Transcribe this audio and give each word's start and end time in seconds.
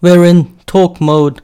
We're 0.00 0.24
in 0.24 0.58
talk 0.66 1.00
mode. 1.00 1.40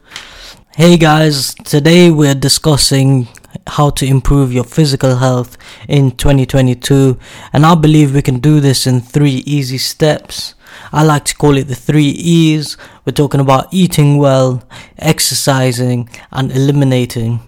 Hey 0.74 0.96
guys, 0.96 1.54
today 1.54 2.10
we're 2.10 2.35
discussing 2.35 3.28
how 3.69 3.90
to 3.90 4.04
improve 4.04 4.53
your 4.53 4.64
physical 4.64 5.17
health 5.17 5.56
in 5.88 6.10
2022, 6.10 7.17
and 7.53 7.64
I 7.64 7.74
believe 7.76 8.12
we 8.12 8.22
can 8.22 8.40
do 8.40 8.58
this 8.58 8.87
in 8.88 9.01
three 9.01 9.44
easy 9.46 9.78
steps. 9.78 10.54
I 10.92 11.02
like 11.02 11.24
to 11.26 11.34
call 11.34 11.56
it 11.56 11.68
the 11.68 11.74
three 11.74 12.08
E's. 12.08 12.76
We're 13.04 13.12
talking 13.12 13.40
about 13.40 13.68
eating 13.72 14.18
well, 14.18 14.62
exercising, 14.98 16.09
and 16.30 16.50
eliminating. 16.52 17.41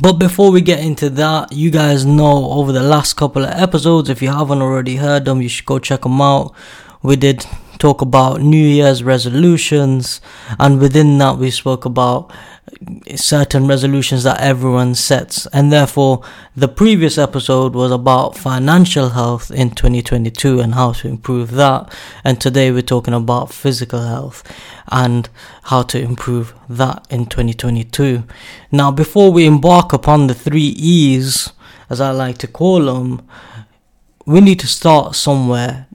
But 0.00 0.14
before 0.14 0.52
we 0.52 0.60
get 0.60 0.84
into 0.84 1.10
that, 1.10 1.52
you 1.52 1.70
guys 1.70 2.06
know 2.06 2.50
over 2.52 2.70
the 2.72 2.82
last 2.82 3.14
couple 3.14 3.44
of 3.44 3.50
episodes, 3.50 4.08
if 4.08 4.22
you 4.22 4.28
haven't 4.28 4.62
already 4.62 4.96
heard 4.96 5.24
them, 5.24 5.42
you 5.42 5.48
should 5.48 5.66
go 5.66 5.78
check 5.78 6.02
them 6.02 6.20
out. 6.20 6.54
We 7.02 7.16
did 7.16 7.44
talk 7.78 8.00
about 8.00 8.40
New 8.40 8.64
Year's 8.64 9.02
resolutions, 9.02 10.20
and 10.58 10.78
within 10.78 11.18
that, 11.18 11.38
we 11.38 11.50
spoke 11.50 11.84
about 11.84 12.32
certain 13.16 13.66
resolutions 13.66 14.22
that 14.24 14.40
everyone 14.40 14.94
sets. 14.94 15.46
And 15.52 15.72
therefore, 15.72 16.22
the 16.56 16.68
previous 16.68 17.18
episode 17.18 17.74
was 17.74 17.90
about 17.90 18.36
financial 18.36 19.10
health 19.10 19.50
in 19.50 19.70
2022 19.70 20.60
and 20.60 20.74
how 20.74 20.92
to 20.92 21.08
improve 21.08 21.52
that. 21.52 21.92
And 22.24 22.40
today, 22.40 22.70
we're 22.70 22.82
talking 22.82 23.14
about 23.14 23.52
physical 23.52 24.00
health 24.00 24.42
and 24.88 25.28
how 25.64 25.82
to 25.82 26.00
improve 26.00 26.54
that 26.68 27.06
in 27.10 27.26
2022. 27.26 28.24
Now, 28.72 28.90
before 28.90 29.30
we 29.30 29.46
embark 29.46 29.92
upon 29.92 30.26
the 30.26 30.34
three 30.34 30.74
E's, 30.76 31.52
as 31.88 32.00
I 32.00 32.10
like 32.10 32.38
to 32.38 32.46
call 32.46 32.84
them, 32.84 33.26
we 34.26 34.40
need 34.40 34.60
to 34.60 34.66
start 34.66 35.16
somewhere 35.16 35.86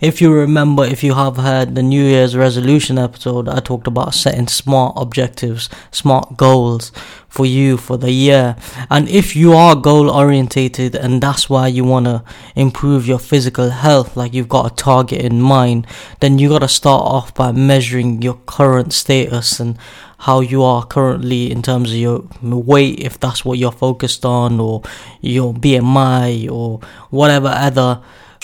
if 0.00 0.20
you 0.20 0.32
remember, 0.32 0.84
if 0.84 1.02
you 1.02 1.14
have 1.14 1.38
heard 1.38 1.74
the 1.74 1.82
New 1.82 2.04
Year's 2.04 2.36
resolution 2.36 2.98
episode, 2.98 3.48
I 3.48 3.58
talked 3.58 3.88
about 3.88 4.14
setting 4.14 4.46
smart 4.46 4.94
objectives, 4.96 5.68
smart 5.90 6.36
goals 6.36 6.92
for 7.28 7.44
you 7.44 7.76
for 7.76 7.96
the 7.96 8.12
year. 8.12 8.54
And 8.90 9.08
if 9.08 9.34
you 9.34 9.54
are 9.54 9.74
goal 9.74 10.08
orientated 10.08 10.94
and 10.94 11.20
that's 11.20 11.50
why 11.50 11.66
you 11.66 11.82
want 11.82 12.06
to 12.06 12.22
improve 12.54 13.08
your 13.08 13.18
physical 13.18 13.70
health, 13.70 14.16
like 14.16 14.32
you've 14.34 14.48
got 14.48 14.70
a 14.70 14.74
target 14.76 15.20
in 15.20 15.40
mind, 15.40 15.84
then 16.20 16.38
you 16.38 16.48
got 16.48 16.60
to 16.60 16.68
start 16.68 17.02
off 17.02 17.34
by 17.34 17.50
measuring 17.50 18.22
your 18.22 18.38
current 18.46 18.92
status 18.92 19.58
and 19.58 19.76
how 20.18 20.38
you 20.38 20.62
are 20.62 20.86
currently 20.86 21.50
in 21.50 21.60
terms 21.60 21.90
of 21.90 21.96
your 21.96 22.24
weight, 22.40 23.00
if 23.00 23.18
that's 23.18 23.44
what 23.44 23.58
you're 23.58 23.72
focused 23.72 24.24
on, 24.24 24.60
or 24.60 24.82
your 25.20 25.54
BMI, 25.54 26.50
or 26.50 26.80
whatever 27.10 27.48
other 27.48 28.00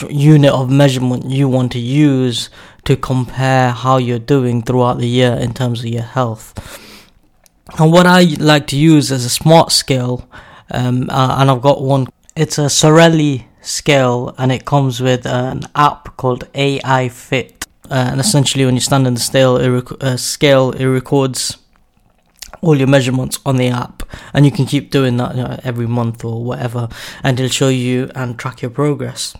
unit 0.08 0.52
of 0.52 0.70
measurement 0.70 1.30
you 1.30 1.48
want 1.48 1.72
to 1.72 1.78
use 1.78 2.50
to 2.84 2.96
compare 2.96 3.70
how 3.70 3.96
you're 3.96 4.18
doing 4.18 4.62
throughout 4.62 4.98
the 4.98 5.06
year 5.08 5.32
in 5.32 5.54
terms 5.54 5.80
of 5.80 5.86
your 5.86 6.02
health. 6.02 6.52
And 7.78 7.92
what 7.92 8.06
I 8.06 8.22
like 8.38 8.66
to 8.68 8.76
use 8.76 9.10
is 9.10 9.24
a 9.24 9.30
smart 9.30 9.72
scale, 9.72 10.28
um, 10.70 11.08
uh, 11.10 11.36
and 11.38 11.50
I've 11.50 11.62
got 11.62 11.82
one. 11.82 12.08
It's 12.36 12.58
a 12.58 12.68
Sorelli 12.68 13.46
scale, 13.62 14.34
and 14.36 14.52
it 14.52 14.64
comes 14.64 15.00
with 15.00 15.26
an 15.26 15.62
app 15.74 16.16
called 16.16 16.48
AI 16.54 17.08
Fit. 17.08 17.66
Uh, 17.90 18.08
and 18.12 18.20
essentially, 18.20 18.64
when 18.64 18.74
you 18.74 18.80
stand 18.80 19.06
in 19.06 19.14
the 19.14 19.20
scale, 19.20 19.56
it 19.56 19.68
rec- 19.68 20.02
uh, 20.02 20.16
scale, 20.16 20.72
it 20.72 20.84
records 20.84 21.56
all 22.60 22.76
your 22.76 22.88
measurements 22.88 23.38
on 23.44 23.56
the 23.56 23.68
app, 23.68 24.02
and 24.32 24.44
you 24.44 24.52
can 24.52 24.66
keep 24.66 24.90
doing 24.90 25.16
that 25.16 25.36
you 25.36 25.42
know, 25.42 25.58
every 25.64 25.86
month 25.86 26.24
or 26.24 26.42
whatever, 26.42 26.88
and 27.22 27.38
it'll 27.38 27.50
show 27.50 27.68
you 27.68 28.10
and 28.14 28.38
track 28.38 28.62
your 28.62 28.70
progress. 28.70 29.34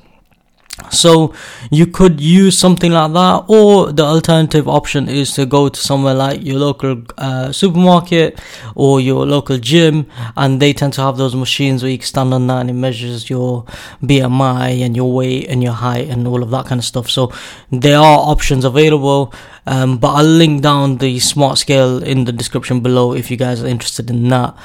So 0.91 1.33
you 1.71 1.87
could 1.87 2.21
use 2.21 2.59
something 2.59 2.91
like 2.91 3.13
that, 3.13 3.45
or 3.47 3.93
the 3.93 4.03
alternative 4.03 4.67
option 4.69 5.09
is 5.09 5.33
to 5.35 5.47
go 5.47 5.69
to 5.69 5.81
somewhere 5.81 6.15
like 6.15 6.45
your 6.45 6.59
local 6.59 7.03
uh, 7.17 7.53
supermarket 7.53 8.41
or 8.75 9.01
your 9.01 9.25
local 9.25 9.59
gym, 9.59 10.07
and 10.37 10.61
they 10.61 10.73
tend 10.73 10.93
to 10.95 11.01
have 11.03 11.17
those 11.17 11.37
machines 11.37 11.83
where 11.83 11.93
you 11.93 11.99
can 11.99 12.07
stand 12.07 12.35
on 12.35 12.49
that 12.49 12.61
and 12.63 12.71
it 12.71 12.75
measures 12.75 13.31
your 13.31 13.65
BMI 14.03 14.85
and 14.85 14.97
your 14.97 15.13
weight 15.13 15.47
and 15.49 15.63
your 15.63 15.75
height 15.75 16.09
and 16.09 16.27
all 16.27 16.43
of 16.43 16.51
that 16.51 16.67
kind 16.67 16.81
of 16.81 16.85
stuff. 16.85 17.09
So 17.09 17.33
there 17.71 17.99
are 17.99 18.19
options 18.19 18.65
available, 18.65 19.33
um, 19.67 19.99
but 19.99 20.09
I'll 20.09 20.25
link 20.25 20.63
down 20.63 20.99
the 20.99 21.21
smart 21.21 21.59
scale 21.59 22.03
in 22.03 22.25
the 22.25 22.33
description 22.33 22.81
below 22.81 23.15
if 23.15 23.31
you 23.31 23.37
guys 23.37 23.63
are 23.63 23.69
interested 23.69 24.11
in 24.11 24.29
that 24.31 24.57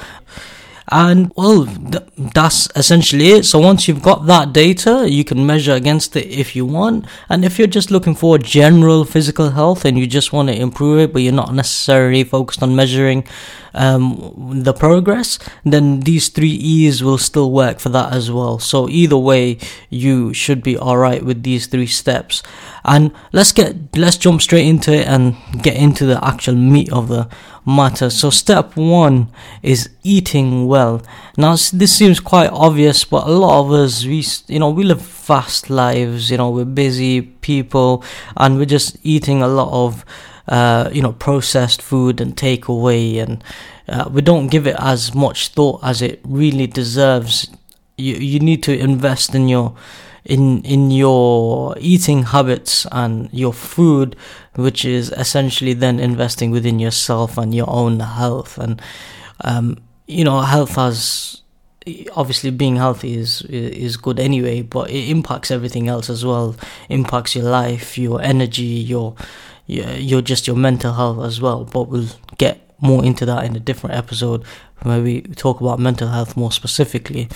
and 0.90 1.32
well 1.36 1.66
th- 1.66 2.04
that's 2.34 2.68
essentially 2.76 3.28
it. 3.28 3.44
So 3.44 3.58
once 3.58 3.86
you've 3.86 4.02
got 4.02 4.26
that 4.26 4.52
data 4.52 5.06
you 5.08 5.24
can 5.24 5.46
measure 5.46 5.72
against 5.72 6.16
it 6.16 6.26
if 6.26 6.56
you 6.56 6.66
want. 6.66 7.06
And 7.28 7.44
if 7.44 7.58
you're 7.58 7.68
just 7.68 7.90
looking 7.90 8.14
for 8.14 8.38
general 8.38 9.04
physical 9.04 9.50
health 9.50 9.84
and 9.84 9.98
you 9.98 10.06
just 10.06 10.32
want 10.32 10.48
to 10.48 10.54
improve 10.54 10.98
it 11.00 11.12
but 11.12 11.22
you're 11.22 11.32
not 11.32 11.54
necessarily 11.54 12.24
focused 12.24 12.62
on 12.62 12.74
measuring 12.76 13.26
um, 13.74 14.62
the 14.62 14.72
progress 14.72 15.38
then 15.64 16.00
these 16.00 16.28
three 16.28 16.50
e's 16.50 17.02
will 17.02 17.18
still 17.18 17.50
work 17.50 17.78
for 17.78 17.88
that 17.88 18.12
as 18.12 18.30
well 18.30 18.58
so 18.58 18.88
either 18.88 19.16
way 19.16 19.58
you 19.88 20.32
should 20.34 20.62
be 20.62 20.76
all 20.76 20.98
right 20.98 21.24
with 21.24 21.42
these 21.42 21.66
three 21.66 21.86
steps 21.86 22.42
and 22.84 23.12
let's 23.32 23.52
get 23.52 23.76
let's 23.96 24.16
jump 24.16 24.40
straight 24.40 24.66
into 24.66 24.92
it 24.92 25.06
and 25.06 25.36
get 25.62 25.76
into 25.76 26.06
the 26.06 26.22
actual 26.24 26.54
meat 26.54 26.92
of 26.92 27.08
the 27.08 27.28
matter. 27.64 28.10
So, 28.10 28.30
step 28.30 28.76
one 28.76 29.28
is 29.62 29.90
eating 30.02 30.66
well. 30.66 31.02
Now, 31.36 31.52
this 31.52 31.96
seems 31.96 32.20
quite 32.20 32.50
obvious, 32.50 33.04
but 33.04 33.26
a 33.26 33.30
lot 33.30 33.60
of 33.60 33.72
us, 33.72 34.04
we, 34.04 34.24
you 34.46 34.58
know, 34.58 34.70
we 34.70 34.84
live 34.84 35.02
fast 35.02 35.70
lives. 35.70 36.30
You 36.30 36.38
know, 36.38 36.50
we're 36.50 36.64
busy 36.64 37.22
people, 37.22 38.04
and 38.36 38.58
we're 38.58 38.66
just 38.66 38.96
eating 39.02 39.42
a 39.42 39.48
lot 39.48 39.70
of, 39.72 40.04
uh, 40.48 40.90
you 40.92 41.02
know, 41.02 41.12
processed 41.12 41.82
food 41.82 42.20
and 42.20 42.36
takeaway, 42.36 43.22
and 43.22 43.42
uh, 43.88 44.08
we 44.10 44.22
don't 44.22 44.48
give 44.48 44.66
it 44.66 44.76
as 44.78 45.14
much 45.14 45.48
thought 45.48 45.80
as 45.82 46.02
it 46.02 46.20
really 46.24 46.66
deserves. 46.66 47.50
You 47.96 48.14
you 48.14 48.40
need 48.40 48.62
to 48.64 48.78
invest 48.78 49.34
in 49.34 49.48
your 49.48 49.76
in 50.24 50.62
in 50.62 50.90
your 50.90 51.74
eating 51.78 52.24
habits 52.24 52.86
and 52.92 53.28
your 53.32 53.52
food 53.52 54.16
which 54.54 54.84
is 54.84 55.10
essentially 55.12 55.72
then 55.72 55.98
investing 55.98 56.50
within 56.50 56.78
yourself 56.78 57.38
and 57.38 57.54
your 57.54 57.68
own 57.70 58.00
health 58.00 58.58
and 58.58 58.82
um, 59.44 59.78
you 60.06 60.24
know 60.24 60.40
health 60.40 60.74
has 60.74 61.42
obviously 62.14 62.50
being 62.50 62.76
healthy 62.76 63.16
is 63.16 63.42
is 63.42 63.96
good 63.96 64.20
anyway 64.20 64.60
but 64.60 64.90
it 64.90 65.08
impacts 65.08 65.50
everything 65.50 65.88
else 65.88 66.10
as 66.10 66.24
well 66.24 66.54
impacts 66.90 67.34
your 67.34 67.44
life 67.44 67.96
your 67.96 68.20
energy 68.20 68.62
your 68.62 69.14
your, 69.70 69.90
your 69.92 70.22
just 70.22 70.46
your 70.46 70.56
mental 70.56 70.92
health 70.92 71.24
as 71.24 71.40
well 71.40 71.64
but 71.64 71.84
we'll 71.84 72.08
get 72.38 72.60
more 72.80 73.04
into 73.04 73.26
that 73.26 73.44
in 73.44 73.54
a 73.54 73.60
different 73.60 73.94
episode 73.94 74.44
where 74.82 75.02
we 75.02 75.20
talk 75.22 75.60
about 75.60 75.78
mental 75.78 76.08
health 76.08 76.36
more 76.36 76.52
specifically 76.52 77.28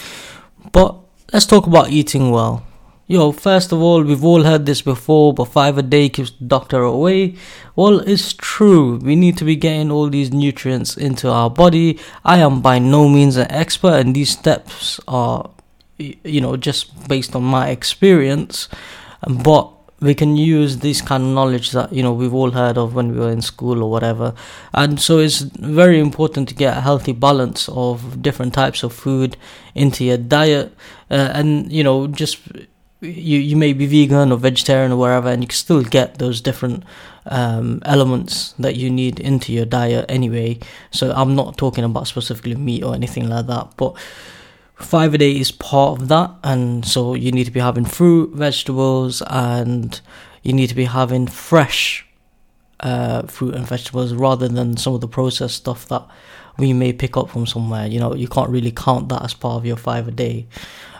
but 0.73 0.97
let's 1.33 1.47
talk 1.47 1.67
about 1.67 1.91
eating 1.91 2.31
well 2.31 2.65
Yo, 3.07 3.33
first 3.33 3.71
of 3.71 3.83
all, 3.83 4.03
we've 4.03 4.25
all 4.25 4.45
heard 4.45 4.65
this 4.65 4.81
before, 4.81 5.35
but 5.35 5.45
five 5.45 5.77
a 5.77 5.83
day 5.83 6.09
keeps 6.09 6.31
the 6.31 6.45
doctor 6.47 6.81
away. 6.81 7.35
Well, 7.77 8.01
it's 8.01 8.33
true. 8.33 8.97
We 8.97 9.15
need 9.15 9.37
to 9.39 9.45
be 9.45 9.57
getting 9.57 9.91
all 9.91 10.09
these 10.09 10.33
nutrients 10.33 10.97
into 10.97 11.29
our 11.31 11.51
body. 11.51 11.99
I 12.25 12.39
am 12.39 12.63
by 12.63 12.79
no 12.79 13.11
means 13.11 13.37
an 13.37 13.51
expert, 13.53 13.97
and 13.97 14.17
these 14.17 14.31
steps 14.31 14.99
are, 15.07 15.51
you 15.99 16.41
know, 16.41 16.57
just 16.57 17.07
based 17.07 17.37
on 17.37 17.45
my 17.45 17.69
experience. 17.69 18.71
But 19.29 19.71
we 20.05 20.15
can 20.15 20.37
use 20.37 20.79
this 20.79 21.01
kind 21.01 21.23
of 21.23 21.31
knowledge 21.31 21.71
that 21.73 21.93
you 21.93 22.03
know 22.03 22.13
we've 22.13 22.35
all 22.35 22.51
heard 22.51 22.77
of 22.77 22.95
when 22.95 23.13
we 23.13 23.19
were 23.19 23.31
in 23.31 23.43
school 23.43 23.83
or 23.83 23.91
whatever 23.91 24.35
and 24.75 25.01
so 25.01 25.19
it's 25.19 25.41
very 25.41 25.99
important 25.99 26.49
to 26.49 26.55
get 26.55 26.77
a 26.77 26.81
healthy 26.81 27.13
balance 27.13 27.69
of 27.71 28.21
different 28.21 28.53
types 28.53 28.83
of 28.83 28.93
food 28.93 29.37
into 29.75 30.05
your 30.05 30.19
diet 30.19 30.73
uh, 31.11 31.31
and 31.35 31.73
you 31.73 31.83
know 31.83 32.07
just 32.07 32.39
you 33.05 33.39
you 33.39 33.57
may 33.57 33.73
be 33.73 33.87
vegan 33.87 34.33
or 34.33 34.39
vegetarian 34.39 34.93
or 34.93 34.97
wherever, 34.97 35.29
and 35.29 35.43
you 35.43 35.49
can 35.49 35.57
still 35.57 35.83
get 35.83 36.19
those 36.19 36.41
different 36.41 36.85
um, 37.27 37.81
elements 37.85 38.55
that 38.59 38.77
you 38.77 38.91
need 38.91 39.21
into 39.21 39.53
your 39.53 39.67
diet 39.67 40.07
anyway. 40.09 40.59
So 40.91 41.13
I'm 41.13 41.35
not 41.35 41.57
talking 41.57 41.85
about 41.85 42.07
specifically 42.07 42.55
meat 42.55 42.83
or 42.83 42.95
anything 42.95 43.29
like 43.29 43.47
that, 43.47 43.77
but 43.77 43.97
five 44.77 45.15
a 45.15 45.19
day 45.19 45.39
is 45.39 45.51
part 45.51 46.01
of 46.01 46.09
that, 46.09 46.31
and 46.43 46.85
so 46.85 47.15
you 47.15 47.33
need 47.33 47.45
to 47.45 47.51
be 47.51 47.61
having 47.61 47.85
fruit, 47.85 48.35
vegetables, 48.35 49.23
and 49.29 50.01
you 50.43 50.53
need 50.53 50.69
to 50.69 50.75
be 50.75 50.85
having 50.85 51.27
fresh 51.27 52.07
uh, 52.81 53.23
fruit 53.23 53.55
and 53.55 53.67
vegetables 53.67 54.13
rather 54.13 54.49
than 54.49 54.77
some 54.77 54.95
of 54.95 55.01
the 55.01 55.09
processed 55.09 55.57
stuff 55.57 55.89
that 55.89 56.07
we 56.59 56.73
may 56.73 56.93
pick 56.93 57.17
up 57.17 57.31
from 57.31 57.47
somewhere. 57.47 57.87
You 57.87 58.01
know, 58.01 58.15
you 58.15 58.29
can't 58.29 58.51
really 58.51 58.71
count 58.71 59.09
that 59.09 59.23
as 59.23 59.35
part 59.35 59.57
of 59.57 59.67
your 59.67 59.77
five 59.77 60.09
a 60.09 60.11
day. 60.11 60.47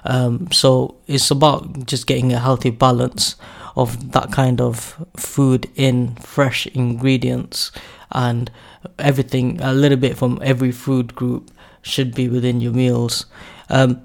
Um, 0.05 0.51
so 0.51 0.97
it's 1.07 1.31
about 1.31 1.87
just 1.87 2.07
getting 2.07 2.33
a 2.33 2.39
healthy 2.39 2.71
balance 2.71 3.37
of 3.77 4.13
that 4.13 4.31
kind 4.33 4.61
of 4.61 5.05
food 5.17 5.71
in 5.75 6.15
fresh 6.17 6.67
ingredients 6.69 7.73
and 8.13 8.51
everything 8.99 9.61
a 9.61 9.73
little 9.73 9.99
bit 9.99 10.17
from 10.17 10.39
every 10.43 10.71
food 10.71 11.15
group 11.15 11.51
should 11.83 12.15
be 12.15 12.29
within 12.29 12.61
your 12.61 12.73
meals. 12.73 13.27
Um, 13.69 14.03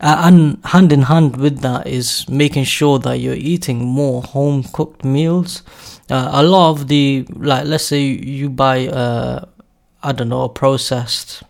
and 0.00 0.64
hand 0.64 0.92
in 0.92 1.02
hand 1.02 1.36
with 1.36 1.60
that 1.60 1.86
is 1.86 2.28
making 2.28 2.64
sure 2.64 2.98
that 3.00 3.18
you're 3.18 3.34
eating 3.34 3.84
more 3.84 4.22
home 4.22 4.62
cooked 4.72 5.04
meals. 5.04 5.62
Uh, 6.08 6.30
a 6.32 6.42
lot 6.42 6.70
of 6.70 6.88
the 6.88 7.26
like, 7.30 7.66
let's 7.66 7.84
say 7.84 8.02
you 8.02 8.48
buy, 8.48 8.86
uh, 8.86 9.44
I 10.02 10.12
don't 10.12 10.28
know, 10.28 10.42
a 10.42 10.48
processed 10.48 11.42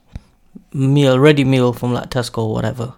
meal, 0.72 1.18
ready 1.18 1.44
meal 1.44 1.72
from 1.72 1.92
like 1.92 2.10
Tesco 2.10 2.38
or 2.38 2.52
whatever. 2.54 2.94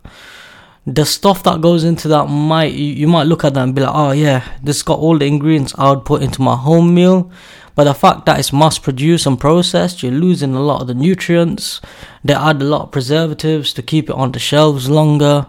The 0.86 1.04
stuff 1.04 1.42
that 1.42 1.60
goes 1.60 1.84
into 1.84 2.08
that 2.08 2.26
might 2.26 2.72
you, 2.72 2.86
you 2.86 3.08
might 3.08 3.24
look 3.26 3.44
at 3.44 3.54
that 3.54 3.62
and 3.62 3.74
be 3.74 3.82
like, 3.82 3.94
oh 3.94 4.12
yeah, 4.12 4.44
this 4.62 4.82
got 4.82 4.98
all 4.98 5.18
the 5.18 5.26
ingredients 5.26 5.74
I 5.76 5.90
would 5.90 6.04
put 6.04 6.22
into 6.22 6.42
my 6.42 6.56
home 6.56 6.94
meal. 6.94 7.30
But 7.74 7.84
the 7.84 7.94
fact 7.94 8.26
that 8.26 8.38
it's 8.38 8.52
mass 8.52 8.78
produced 8.78 9.26
and 9.26 9.38
processed, 9.38 10.02
you're 10.02 10.12
losing 10.12 10.54
a 10.54 10.60
lot 10.60 10.82
of 10.82 10.86
the 10.88 10.94
nutrients. 10.94 11.80
They 12.24 12.34
add 12.34 12.60
a 12.60 12.64
lot 12.64 12.82
of 12.82 12.90
preservatives 12.90 13.72
to 13.74 13.82
keep 13.82 14.10
it 14.10 14.16
on 14.16 14.32
the 14.32 14.38
shelves 14.38 14.90
longer. 14.90 15.46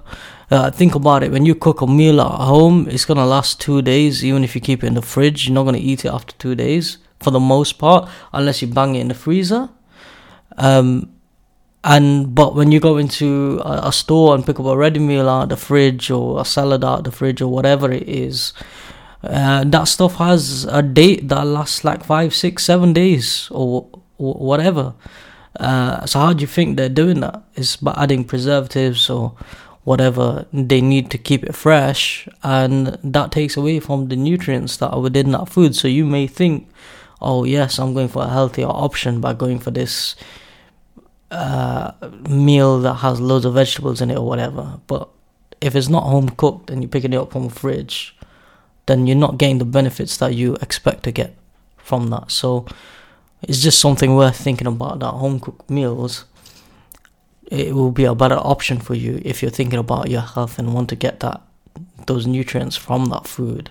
Uh, 0.50 0.70
think 0.70 0.96
about 0.96 1.24
it 1.24 1.32
when 1.32 1.46
you 1.46 1.56
cook 1.56 1.82
a 1.82 1.88
meal 1.88 2.20
at 2.20 2.28
home, 2.28 2.88
it's 2.90 3.06
gonna 3.06 3.26
last 3.26 3.62
two 3.62 3.82
days, 3.82 4.24
even 4.24 4.44
if 4.44 4.54
you 4.54 4.62
keep 4.62 4.84
it 4.84 4.88
in 4.88 4.96
the 4.96 5.02
fridge. 5.02 5.48
You're 5.48 5.56
not 5.56 5.64
gonna 5.64 5.78
eat 5.78 6.04
it 6.04 6.10
after 6.10 6.36
two 6.38 6.56
days 6.56 6.98
for 7.22 7.32
the 7.32 7.40
most 7.40 7.78
part, 7.78 8.10
unless 8.34 8.62
you 8.62 8.68
bang 8.68 8.96
it 8.96 9.00
in 9.02 9.08
the 9.08 9.14
freezer. 9.14 9.70
Um, 10.58 11.14
and 11.84 12.36
but 12.36 12.54
when 12.54 12.72
you 12.72 12.80
go 12.80 12.98
into 12.98 13.62
a, 13.64 13.88
a, 13.88 13.92
store 13.92 14.36
and 14.36 14.46
pick 14.46 14.60
up 14.60 14.66
a 14.66 14.78
ready 14.78 15.00
meal 15.00 15.28
out 15.28 15.44
of 15.44 15.50
the 15.50 15.58
fridge 15.58 16.12
or 16.12 16.42
a 16.42 16.46
salad 16.46 16.84
out 16.84 17.00
of 17.00 17.04
the 17.06 17.12
fridge 17.12 17.42
or 17.42 17.48
whatever 17.48 17.92
it 17.92 18.08
is, 18.08 18.54
uh, 19.24 19.64
that 19.66 19.84
stuff 19.86 20.16
has 20.16 20.66
a 20.66 20.82
date 20.82 21.28
that 21.30 21.46
lasts 21.46 21.84
like 21.84 22.04
five, 22.04 22.34
six, 22.34 22.64
seven 22.64 22.94
days 22.94 23.48
or, 23.52 23.88
or 24.18 24.34
whatever. 24.36 24.94
Uh, 25.60 26.06
so 26.06 26.20
how 26.20 26.34
do 26.34 26.42
you 26.42 26.48
think 26.48 26.78
they're 26.78 26.90
doing 26.90 27.20
that? 27.20 27.44
Is 27.56 27.76
by 27.76 27.94
adding 27.98 28.24
preservatives 28.24 29.10
or 29.10 29.36
whatever 29.84 30.46
they 30.54 30.80
need 30.80 31.10
to 31.12 31.18
keep 31.18 31.44
it 31.44 31.56
fresh, 31.56 32.28
and 32.44 32.98
that 33.04 33.32
takes 33.32 33.58
away 33.58 33.80
from 33.80 34.08
the 34.08 34.16
nutrients 34.16 34.78
that 34.78 34.90
are 34.90 35.02
within 35.02 35.32
that 35.32 35.50
food. 35.50 35.76
So 35.76 35.88
you 35.88 36.06
may 36.06 36.28
think, 36.28 36.70
oh 37.22 37.44
yes, 37.44 37.80
I'm 37.80 37.94
going 37.94 38.08
for 38.08 38.24
a 38.24 38.30
healthier 38.30 38.68
option 38.68 39.22
by 39.22 39.34
going 39.34 39.60
for 39.60 39.72
this 39.72 40.16
uh, 41.32 41.92
meal 42.30 42.80
that 42.80 42.96
has 42.96 43.20
loads 43.20 43.46
of 43.46 43.54
vegetables 43.54 44.02
in 44.02 44.12
it 44.12 44.18
or 44.18 44.28
whatever. 44.28 44.80
But 44.88 45.10
if 45.62 45.76
it's 45.76 45.90
not 45.90 46.04
home 46.04 46.30
cooked 46.30 46.70
and 46.70 46.82
you're 46.82 46.90
picking 46.90 47.14
it 47.14 47.18
up 47.18 47.32
from 47.32 47.50
the 47.50 47.54
fridge, 47.54 48.16
then 48.92 49.08
you're 49.08 49.16
not 49.16 49.38
getting 49.38 49.58
the 49.58 49.66
benefits 49.66 50.18
that 50.18 50.36
you 50.36 50.56
expect 50.56 51.04
to 51.04 51.12
get 51.12 51.36
from 51.78 52.10
that. 52.10 52.30
So 52.30 52.66
it's 53.42 53.62
just 53.62 53.80
something 53.80 54.16
worth 54.16 54.36
thinking 54.36 54.68
about 54.68 55.00
that 55.00 55.12
home 55.12 55.40
cooked 55.40 55.70
meals. 55.70 56.26
It 57.50 57.74
will 57.74 57.92
be 57.92 58.04
a 58.04 58.16
better 58.16 58.36
option 58.36 58.80
for 58.80 58.94
you 58.94 59.22
if 59.24 59.42
you're 59.42 59.52
thinking 59.52 59.80
about 59.80 60.10
your 60.10 60.22
health 60.22 60.60
and 60.60 60.74
want 60.74 60.90
to 60.90 60.96
get 60.96 61.22
that 61.22 61.42
those 62.06 62.28
nutrients 62.28 62.76
from 62.76 63.06
that 63.06 63.28
food. 63.28 63.70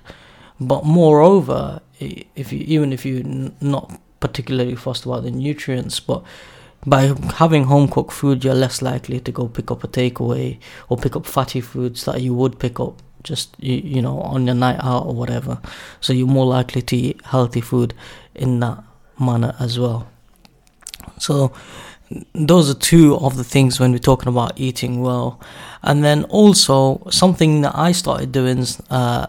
But 0.59 0.85
moreover, 0.85 1.81
if 1.99 2.53
you 2.53 2.61
even 2.61 2.93
if 2.93 3.05
you're 3.05 3.51
not 3.61 4.01
particularly 4.21 4.75
fussed 4.75 5.05
about 5.05 5.25
the 5.25 5.31
nutrients, 5.31 6.01
but 6.01 6.23
by 6.87 7.15
having 7.35 7.65
home 7.65 7.89
cooked 7.89 8.13
food, 8.13 8.45
you're 8.45 8.55
less 8.55 8.81
likely 8.81 9.21
to 9.21 9.33
go 9.33 9.49
pick 9.49 9.71
up 9.71 9.85
a 9.85 9.89
takeaway 9.89 10.59
or 10.89 10.97
pick 10.97 11.15
up 11.17 11.27
fatty 11.27 11.61
foods 11.61 12.05
that 12.05 12.23
you 12.23 12.35
would 12.35 12.59
pick 12.59 12.81
up 12.81 13.03
just 13.23 13.55
you, 13.59 13.77
you 13.77 14.03
know 14.03 14.21
on 14.21 14.47
your 14.47 14.55
night 14.55 14.79
out 14.83 15.07
or 15.07 15.15
whatever. 15.15 15.61
So 16.01 16.13
you're 16.13 16.27
more 16.27 16.47
likely 16.47 16.83
to 16.83 16.97
eat 16.97 17.25
healthy 17.25 17.61
food 17.61 17.95
in 18.35 18.61
that 18.61 18.83
manner 19.19 19.55
as 19.59 19.79
well. 19.79 20.09
So 21.19 21.53
those 22.35 22.69
are 22.69 22.75
two 22.75 23.17
of 23.17 23.37
the 23.37 23.45
things 23.45 23.79
when 23.79 23.93
we're 23.93 23.99
talking 23.99 24.29
about 24.29 24.59
eating 24.59 25.01
well, 25.01 25.41
and 25.83 26.03
then 26.03 26.25
also 26.25 27.07
something 27.11 27.61
that 27.63 27.77
I 27.77 27.93
started 27.93 28.33
doing. 28.33 28.67
Uh, 28.89 29.27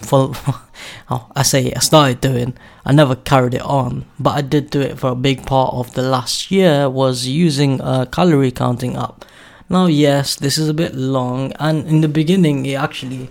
for 0.00 0.32
I 1.08 1.42
say 1.42 1.72
I 1.74 1.78
started 1.80 2.20
doing. 2.20 2.56
I 2.84 2.92
never 2.92 3.16
carried 3.16 3.54
it 3.54 3.62
on, 3.62 4.04
but 4.18 4.30
I 4.30 4.42
did 4.42 4.70
do 4.70 4.80
it 4.80 4.98
for 4.98 5.10
a 5.10 5.14
big 5.14 5.46
part 5.46 5.74
of 5.74 5.94
the 5.94 6.02
last 6.02 6.50
year. 6.50 6.90
Was 6.90 7.26
using 7.26 7.80
a 7.80 8.06
calorie 8.10 8.50
counting 8.50 8.96
app. 8.96 9.24
Now, 9.68 9.86
yes, 9.86 10.36
this 10.36 10.58
is 10.58 10.68
a 10.68 10.74
bit 10.74 10.94
long, 10.94 11.52
and 11.58 11.86
in 11.86 12.00
the 12.00 12.08
beginning, 12.08 12.66
it 12.66 12.74
actually 12.74 13.28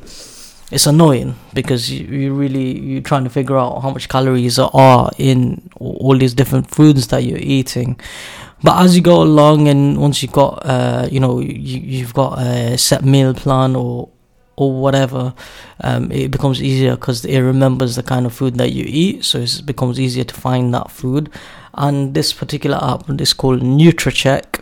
it's 0.72 0.88
annoying 0.88 1.36
because 1.54 1.92
you, 1.92 2.06
you 2.08 2.34
really 2.34 2.80
you're 2.80 3.02
trying 3.02 3.24
to 3.24 3.30
figure 3.30 3.58
out 3.58 3.82
how 3.82 3.92
much 3.92 4.10
calories 4.10 4.58
are 4.58 5.12
in 5.18 5.70
all 5.80 6.18
these 6.18 6.34
different 6.34 6.70
foods 6.72 7.08
that 7.10 7.24
you're 7.24 7.38
eating 7.38 8.00
but 8.64 8.84
as 8.84 8.96
you 8.96 9.02
go 9.04 9.22
along 9.22 9.68
and 9.68 10.02
once 10.02 10.24
you've 10.24 10.32
got 10.32 10.66
uh, 10.66 11.08
you 11.12 11.20
know 11.20 11.40
you, 11.40 11.80
you've 11.80 12.16
got 12.16 12.40
a 12.40 12.78
set 12.80 13.06
meal 13.06 13.34
plan 13.36 13.76
or 13.76 14.10
or 14.58 14.72
whatever, 14.72 15.34
um, 15.82 16.12
it 16.12 16.32
becomes 16.32 16.62
easier 16.62 16.96
because 16.96 17.26
it 17.26 17.40
remembers 17.40 17.96
the 17.96 18.04
kind 18.04 18.26
of 18.26 18.34
food 18.34 18.56
that 18.56 18.72
you 18.72 18.86
eat, 18.88 19.26
so 19.26 19.40
it 19.40 19.62
becomes 19.66 20.00
easier 20.00 20.24
to 20.24 20.34
find 20.34 20.74
that 20.74 20.90
food. 20.92 21.30
And 21.74 22.14
this 22.14 22.32
particular 22.32 22.80
app 22.82 23.10
is 23.20 23.34
called 23.34 23.62
Nutracheck. 23.62 24.62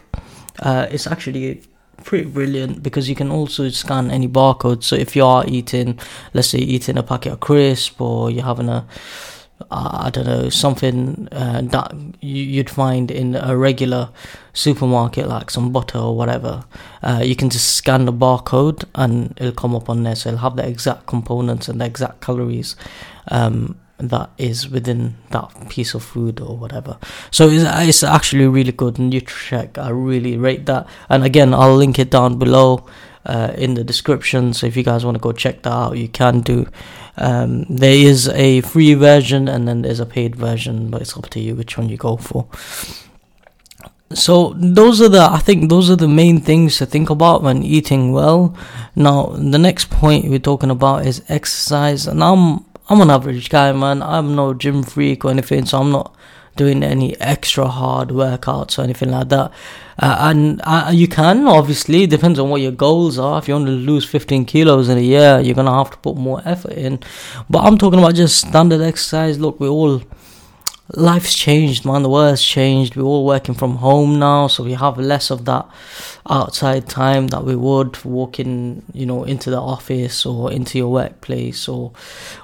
Uh, 0.59 0.87
it's 0.91 1.07
actually 1.07 1.61
pretty 2.03 2.25
brilliant 2.25 2.83
because 2.83 3.07
you 3.07 3.15
can 3.15 3.31
also 3.31 3.69
scan 3.69 4.11
any 4.11 4.27
barcode. 4.27 4.83
So 4.83 4.95
if 4.95 5.15
you 5.15 5.25
are 5.25 5.45
eating, 5.47 5.99
let's 6.33 6.49
say 6.49 6.59
eating 6.59 6.97
a 6.97 7.03
packet 7.03 7.33
of 7.33 7.39
crisp 7.39 8.01
or 8.01 8.29
you're 8.31 8.45
having 8.45 8.69
a 8.69 8.85
I 9.71 10.09
don't 10.09 10.25
know 10.25 10.49
something 10.49 11.27
uh, 11.31 11.61
that 11.61 11.93
you'd 12.21 12.69
find 12.69 13.09
in 13.09 13.35
a 13.35 13.55
regular 13.55 14.09
supermarket, 14.53 15.27
like 15.27 15.49
some 15.49 15.71
butter 15.71 15.99
or 15.99 16.15
whatever. 16.15 16.65
Uh, 17.01 17.21
you 17.23 17.35
can 17.35 17.49
just 17.49 17.75
scan 17.75 18.05
the 18.05 18.13
barcode 18.13 18.83
and 18.95 19.33
it'll 19.37 19.53
come 19.53 19.75
up 19.75 19.89
on 19.89 20.03
there. 20.03 20.15
So 20.15 20.29
it'll 20.29 20.39
have 20.39 20.55
the 20.55 20.67
exact 20.67 21.05
components 21.05 21.67
and 21.67 21.79
the 21.79 21.85
exact 21.85 22.21
calories 22.21 22.75
um, 23.29 23.77
that 24.09 24.29
is 24.37 24.69
within 24.69 25.15
that 25.31 25.69
piece 25.69 25.93
of 25.93 26.03
food 26.03 26.39
or 26.39 26.57
whatever. 26.57 26.97
So 27.31 27.47
it's, 27.49 27.63
it's 27.65 28.03
actually 28.03 28.47
really 28.47 28.71
good. 28.71 28.95
Nutracheck, 28.95 29.77
I 29.77 29.89
really 29.89 30.37
rate 30.37 30.65
that. 30.65 30.87
And 31.09 31.23
again, 31.23 31.53
I'll 31.53 31.75
link 31.75 31.99
it 31.99 32.11
down 32.11 32.37
below 32.37 32.85
uh, 33.25 33.53
in 33.57 33.75
the 33.75 33.83
description. 33.83 34.53
So 34.53 34.67
if 34.67 34.75
you 34.75 34.83
guys 34.83 35.05
want 35.05 35.15
to 35.15 35.21
go 35.21 35.31
check 35.31 35.63
that 35.63 35.71
out, 35.71 35.97
you 35.97 36.09
can 36.09 36.41
do. 36.41 36.67
Um, 37.15 37.65
there 37.69 37.95
is 37.95 38.27
a 38.29 38.61
free 38.61 38.93
version 38.93 39.47
and 39.47 39.67
then 39.67 39.83
there's 39.83 39.99
a 39.99 40.05
paid 40.05 40.35
version, 40.35 40.89
but 40.89 41.01
it's 41.01 41.15
up 41.15 41.29
to 41.29 41.39
you 41.39 41.55
which 41.55 41.77
one 41.77 41.89
you 41.89 41.97
go 41.97 42.17
for. 42.17 42.47
So 44.13 44.53
those 44.57 45.01
are 45.01 45.09
the 45.09 45.21
I 45.21 45.39
think 45.39 45.69
those 45.69 45.89
are 45.89 45.95
the 45.95 46.07
main 46.07 46.39
things 46.39 46.77
to 46.77 46.85
think 46.85 47.09
about 47.09 47.41
when 47.41 47.63
eating 47.63 48.11
well. 48.11 48.55
Now 48.95 49.27
the 49.27 49.57
next 49.57 49.89
point 49.89 50.29
we're 50.29 50.37
talking 50.37 50.69
about 50.69 51.07
is 51.07 51.23
exercise, 51.29 52.05
and 52.05 52.23
I'm 52.23 52.63
I'm 52.89 53.01
an 53.01 53.09
average 53.09 53.49
guy, 53.49 53.71
man. 53.71 54.01
I'm 54.01 54.35
no 54.35 54.53
gym 54.53 54.83
freak 54.83 55.23
or 55.23 55.31
anything, 55.31 55.65
so 55.65 55.79
I'm 55.79 55.91
not 55.91 56.13
doing 56.55 56.83
any 56.83 57.19
extra 57.19 57.67
hard 57.67 58.09
workouts 58.09 58.77
or 58.77 58.83
anything 58.83 59.09
like 59.09 59.29
that. 59.29 59.51
Uh, 59.97 60.17
and 60.19 60.61
uh, 60.63 60.91
you 60.93 61.07
can 61.07 61.47
obviously 61.47 62.05
depends 62.07 62.39
on 62.39 62.49
what 62.49 62.61
your 62.61 62.71
goals 62.71 63.17
are. 63.17 63.39
If 63.39 63.47
you 63.47 63.53
want 63.53 63.67
to 63.67 63.71
lose 63.71 64.05
15 64.05 64.45
kilos 64.45 64.89
in 64.89 64.97
a 64.97 65.01
year, 65.01 65.39
you're 65.39 65.55
gonna 65.55 65.75
have 65.75 65.91
to 65.91 65.97
put 65.97 66.17
more 66.17 66.41
effort 66.45 66.73
in. 66.73 66.99
But 67.49 67.63
I'm 67.63 67.77
talking 67.77 67.99
about 67.99 68.15
just 68.15 68.37
standard 68.47 68.81
exercise. 68.81 69.39
Look, 69.39 69.59
we 69.59 69.67
all 69.67 70.01
life's 70.89 71.33
changed, 71.33 71.85
man. 71.85 72.03
The 72.03 72.09
world's 72.09 72.43
changed. 72.43 72.95
We're 72.95 73.03
all 73.03 73.25
working 73.25 73.55
from 73.55 73.77
home 73.77 74.19
now, 74.19 74.47
so 74.47 74.63
we 74.63 74.73
have 74.73 74.97
less 74.97 75.31
of 75.31 75.45
that 75.45 75.67
outside 76.29 76.87
time 76.87 77.27
that 77.27 77.43
we 77.43 77.55
would 77.55 78.03
walking, 78.03 78.83
you 78.93 79.05
know, 79.05 79.23
into 79.23 79.49
the 79.49 79.61
office 79.61 80.25
or 80.25 80.51
into 80.51 80.77
your 80.77 80.91
workplace 80.91 81.67
or 81.67 81.91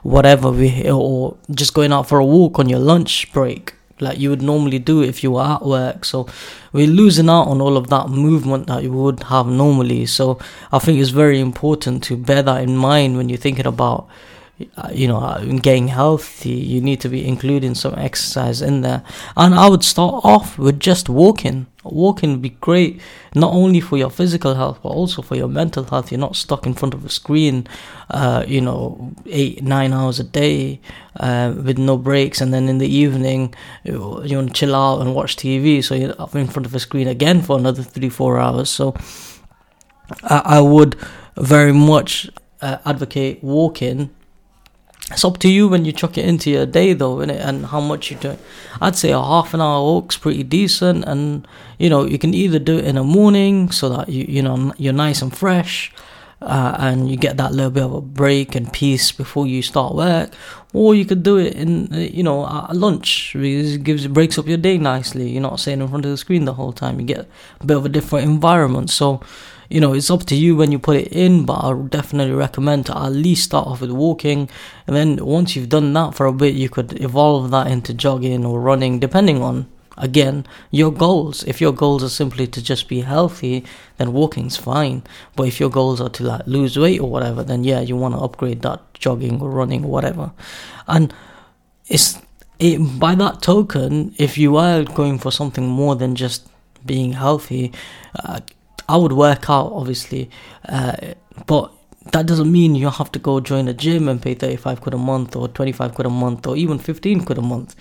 whatever. 0.03 0.51
We 0.51 0.89
or 0.89 1.37
just 1.51 1.73
going 1.73 1.93
out 1.93 2.07
for 2.07 2.19
a 2.19 2.25
walk 2.25 2.59
on 2.59 2.69
your 2.69 2.79
lunch 2.79 3.31
break 3.33 3.73
like 4.01 4.17
you 4.17 4.29
would 4.29 4.41
normally 4.41 4.79
do 4.79 5.01
if 5.01 5.23
you 5.23 5.31
were 5.31 5.43
at 5.43 5.65
work. 5.65 6.05
So 6.05 6.27
we're 6.71 6.87
losing 6.87 7.29
out 7.29 7.47
on 7.47 7.61
all 7.61 7.77
of 7.77 7.87
that 7.89 8.09
movement 8.09 8.67
that 8.67 8.83
you 8.83 8.91
would 8.91 9.23
have 9.23 9.47
normally. 9.47 10.05
So 10.05 10.39
I 10.71 10.79
think 10.79 10.99
it's 10.99 11.09
very 11.09 11.39
important 11.39 12.03
to 12.05 12.17
bear 12.17 12.41
that 12.43 12.61
in 12.61 12.77
mind 12.77 13.17
when 13.17 13.29
you're 13.29 13.37
thinking 13.37 13.67
about 13.67 14.07
you 14.91 15.07
know 15.07 15.17
uh, 15.17 15.39
getting 15.61 15.87
healthy 15.87 16.49
you 16.49 16.81
need 16.81 16.99
to 16.99 17.07
be 17.07 17.25
including 17.25 17.73
some 17.73 17.95
exercise 17.95 18.61
in 18.61 18.81
there. 18.81 19.03
And 19.37 19.55
i 19.55 19.69
would 19.69 19.83
start 19.83 20.25
off 20.25 20.57
with 20.57 20.79
just 20.79 21.07
walking. 21.09 21.67
Walking 21.83 22.31
would 22.31 22.41
be 22.41 22.49
great 22.49 22.99
not 23.33 23.53
only 23.53 23.79
for 23.79 23.97
your 23.97 24.09
physical 24.09 24.55
health 24.55 24.79
but 24.83 24.89
also 24.89 25.21
for 25.21 25.35
your 25.35 25.47
mental 25.47 25.85
health. 25.85 26.11
You're 26.11 26.19
not 26.19 26.35
stuck 26.35 26.65
in 26.65 26.73
front 26.73 26.93
of 26.93 27.05
a 27.05 27.09
screen 27.09 27.67
uh, 28.09 28.43
you 28.47 28.59
know 28.59 29.13
eight 29.27 29.63
nine 29.63 29.93
hours 29.93 30.19
a 30.19 30.25
day 30.25 30.81
uh, 31.17 31.53
with 31.55 31.77
no 31.77 31.97
breaks. 31.97 32.41
And 32.41 32.53
then 32.53 32.67
in 32.67 32.79
the 32.79 32.87
evening 32.87 33.53
you, 33.85 34.21
you 34.25 34.35
want 34.37 34.49
to 34.49 34.53
chill 34.53 34.75
out 34.75 34.99
and 34.99 35.15
watch 35.15 35.37
tv 35.37 35.81
so 35.83 35.95
you're 35.95 36.15
in 36.41 36.47
front 36.47 36.65
of 36.65 36.75
a 36.75 36.79
screen 36.79 37.07
again 37.07 37.41
for 37.41 37.57
another 37.57 37.83
three 37.83 38.09
four 38.09 38.39
hours. 38.39 38.69
So 38.69 38.93
i, 40.23 40.41
I 40.57 40.61
would 40.61 40.97
very 41.37 41.71
much 41.71 42.29
uh, 42.61 42.79
advocate 42.85 43.41
walking 43.41 44.09
it's 45.11 45.25
up 45.25 45.37
to 45.39 45.49
you 45.49 45.67
when 45.67 45.85
you 45.85 45.91
chuck 45.91 46.17
it 46.17 46.25
into 46.25 46.49
your 46.49 46.65
day 46.65 46.93
though 46.93 47.17
innit? 47.17 47.39
and 47.39 47.67
how 47.67 47.79
much 47.79 48.11
you 48.11 48.17
do 48.17 48.37
i'd 48.81 48.95
say 48.95 49.11
a 49.11 49.19
half 49.19 49.53
an 49.53 49.61
hour 49.61 49.81
walk's 49.81 50.17
pretty 50.17 50.43
decent 50.43 51.03
and 51.05 51.47
you 51.77 51.89
know 51.89 52.05
you 52.05 52.17
can 52.17 52.33
either 52.33 52.59
do 52.59 52.77
it 52.77 52.85
in 52.85 52.95
the 52.95 53.03
morning 53.03 53.71
so 53.71 53.89
that 53.89 54.09
you 54.09 54.25
you 54.27 54.41
know 54.41 54.73
you're 54.77 54.93
nice 54.93 55.21
and 55.21 55.35
fresh 55.35 55.91
uh, 56.41 56.75
and 56.79 57.11
you 57.11 57.17
get 57.17 57.35
that 57.37 57.51
little 57.51 57.71
bit 57.71 57.83
of 57.83 57.93
a 57.93 58.01
break 58.01 58.55
and 58.55 58.71
peace 58.71 59.11
before 59.11 59.45
you 59.45 59.61
start 59.61 59.93
work 59.93 60.31
or 60.73 60.95
you 60.95 61.03
could 61.03 61.21
do 61.21 61.37
it 61.37 61.53
in 61.53 61.87
you 61.91 62.23
know 62.23 62.47
at 62.47 62.75
lunch 62.75 63.31
because 63.33 63.75
it 63.75 63.83
gives 63.83 64.07
breaks 64.07 64.37
up 64.37 64.47
your 64.47 64.57
day 64.57 64.77
nicely 64.77 65.29
you're 65.29 65.41
not 65.41 65.59
sitting 65.59 65.81
in 65.81 65.87
front 65.87 66.05
of 66.05 66.11
the 66.11 66.17
screen 66.17 66.45
the 66.45 66.53
whole 66.53 66.71
time 66.71 66.99
you 66.99 67.05
get 67.05 67.27
a 67.59 67.65
bit 67.65 67.75
of 67.75 67.85
a 67.85 67.89
different 67.89 68.25
environment 68.25 68.89
so 68.89 69.21
you 69.69 69.79
know, 69.79 69.93
it's 69.93 70.09
up 70.09 70.25
to 70.25 70.35
you 70.35 70.55
when 70.55 70.71
you 70.71 70.79
put 70.79 70.97
it 70.97 71.13
in, 71.13 71.45
but 71.45 71.63
I 71.63 71.73
definitely 71.73 72.33
recommend 72.33 72.87
to 72.87 72.97
at 72.97 73.09
least 73.09 73.43
start 73.43 73.67
off 73.67 73.81
with 73.81 73.91
walking. 73.91 74.49
And 74.87 74.95
then 74.95 75.23
once 75.23 75.55
you've 75.55 75.69
done 75.69 75.93
that 75.93 76.15
for 76.15 76.25
a 76.25 76.33
bit, 76.33 76.55
you 76.55 76.69
could 76.69 76.99
evolve 76.99 77.51
that 77.51 77.67
into 77.67 77.93
jogging 77.93 78.45
or 78.45 78.59
running, 78.59 78.99
depending 78.99 79.43
on, 79.43 79.67
again, 79.95 80.47
your 80.71 80.91
goals. 80.91 81.43
If 81.43 81.61
your 81.61 81.71
goals 81.71 82.03
are 82.03 82.09
simply 82.09 82.47
to 82.47 82.63
just 82.63 82.87
be 82.87 83.01
healthy, 83.01 83.63
then 83.97 84.11
walking's 84.11 84.57
fine. 84.57 85.03
But 85.35 85.47
if 85.47 85.59
your 85.59 85.69
goals 85.69 86.01
are 86.01 86.09
to 86.09 86.23
like 86.23 86.47
lose 86.47 86.77
weight 86.77 86.99
or 86.99 87.09
whatever, 87.09 87.43
then 87.43 87.63
yeah, 87.63 87.81
you 87.81 87.95
want 87.95 88.15
to 88.15 88.21
upgrade 88.21 88.63
that 88.63 88.81
jogging 88.95 89.39
or 89.39 89.51
running 89.51 89.85
or 89.85 89.91
whatever. 89.91 90.31
And 90.87 91.13
it's 91.87 92.19
it, 92.57 92.99
by 92.99 93.13
that 93.15 93.43
token, 93.43 94.15
if 94.17 94.37
you 94.37 94.57
are 94.57 94.83
going 94.83 95.19
for 95.19 95.31
something 95.31 95.67
more 95.67 95.95
than 95.95 96.15
just 96.15 96.47
being 96.85 97.13
healthy, 97.13 97.71
uh, 98.23 98.39
I 98.89 98.97
would 98.97 99.13
work 99.13 99.49
out, 99.49 99.71
obviously, 99.71 100.29
uh, 100.67 100.95
but 101.45 101.71
that 102.11 102.25
doesn't 102.25 102.51
mean 102.51 102.75
you 102.75 102.89
have 102.89 103.11
to 103.11 103.19
go 103.19 103.39
join 103.39 103.67
a 103.67 103.73
gym 103.73 104.09
and 104.09 104.21
pay 104.21 104.33
35 104.33 104.81
quid 104.81 104.93
a 104.95 104.97
month 104.97 105.35
or 105.35 105.47
25 105.47 105.93
quid 105.93 106.07
a 106.07 106.09
month 106.09 106.47
or 106.47 106.57
even 106.57 106.79
15 106.79 107.23
quid 107.23 107.37
a 107.37 107.41
month. 107.41 107.75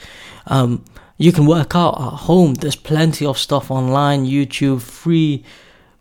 Um, 0.47 0.85
you 1.17 1.33
can 1.33 1.47
work 1.47 1.75
out 1.75 1.95
at 2.01 2.13
home. 2.29 2.55
There's 2.55 2.77
plenty 2.77 3.25
of 3.27 3.39
stuff 3.39 3.71
online, 3.71 4.27
YouTube, 4.27 4.83
free 4.83 5.45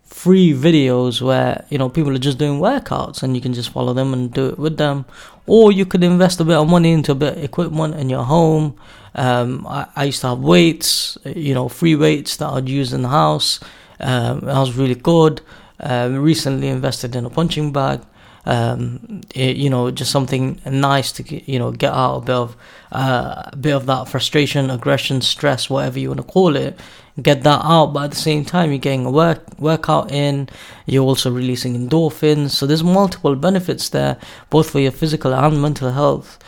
free 0.04 0.54
videos 0.54 1.20
where 1.20 1.66
you 1.68 1.76
know 1.76 1.88
people 1.90 2.14
are 2.14 2.18
just 2.18 2.38
doing 2.38 2.58
workouts 2.58 3.22
and 3.22 3.36
you 3.36 3.42
can 3.42 3.52
just 3.52 3.68
follow 3.68 3.92
them 3.92 4.14
and 4.14 4.32
do 4.32 4.48
it 4.48 4.58
with 4.58 4.78
them 4.78 5.04
or 5.46 5.70
you 5.70 5.84
could 5.84 6.02
invest 6.02 6.40
a 6.40 6.44
bit 6.44 6.56
of 6.56 6.66
money 6.66 6.92
into 6.92 7.12
a 7.12 7.14
bit 7.14 7.36
of 7.36 7.44
equipment 7.44 7.94
in 7.94 8.08
your 8.08 8.24
home 8.24 8.74
um, 9.14 9.66
I, 9.66 9.86
I 9.94 10.04
used 10.04 10.22
to 10.22 10.28
have 10.28 10.38
weights 10.38 11.18
you 11.26 11.52
know 11.52 11.68
free 11.68 11.94
weights 11.94 12.38
that 12.38 12.48
i'd 12.48 12.70
use 12.70 12.94
in 12.94 13.02
the 13.02 13.10
house 13.10 13.60
um, 14.00 14.40
that 14.40 14.58
was 14.58 14.76
really 14.76 14.94
good. 14.94 15.40
Uh, 15.80 16.08
recently 16.12 16.68
invested 16.68 17.14
in 17.14 17.24
a 17.24 17.30
punching 17.30 17.72
bag. 17.72 18.00
Um, 18.44 19.20
it, 19.34 19.56
you 19.56 19.68
know, 19.68 19.90
just 19.90 20.10
something 20.10 20.60
nice 20.64 21.12
to 21.12 21.50
you 21.50 21.58
know 21.58 21.70
get 21.70 21.92
out 21.92 22.16
a 22.16 22.20
bit 22.20 22.34
of 22.34 22.56
uh, 22.92 23.50
a 23.52 23.56
bit 23.56 23.74
of 23.74 23.86
that 23.86 24.08
frustration, 24.08 24.70
aggression, 24.70 25.20
stress, 25.20 25.68
whatever 25.68 25.98
you 25.98 26.08
want 26.08 26.20
to 26.20 26.26
call 26.26 26.56
it. 26.56 26.78
Get 27.20 27.42
that 27.42 27.60
out, 27.64 27.92
but 27.92 28.04
at 28.04 28.10
the 28.12 28.16
same 28.16 28.44
time, 28.44 28.70
you're 28.70 28.78
getting 28.78 29.04
a 29.04 29.10
work 29.10 29.42
workout 29.58 30.12
in. 30.12 30.48
You're 30.86 31.04
also 31.04 31.30
releasing 31.30 31.76
endorphins, 31.76 32.50
so 32.50 32.66
there's 32.66 32.84
multiple 32.84 33.34
benefits 33.36 33.88
there, 33.88 34.16
both 34.50 34.70
for 34.70 34.80
your 34.80 34.92
physical 34.92 35.34
and 35.34 35.60
mental 35.60 35.90
health. 35.90 36.38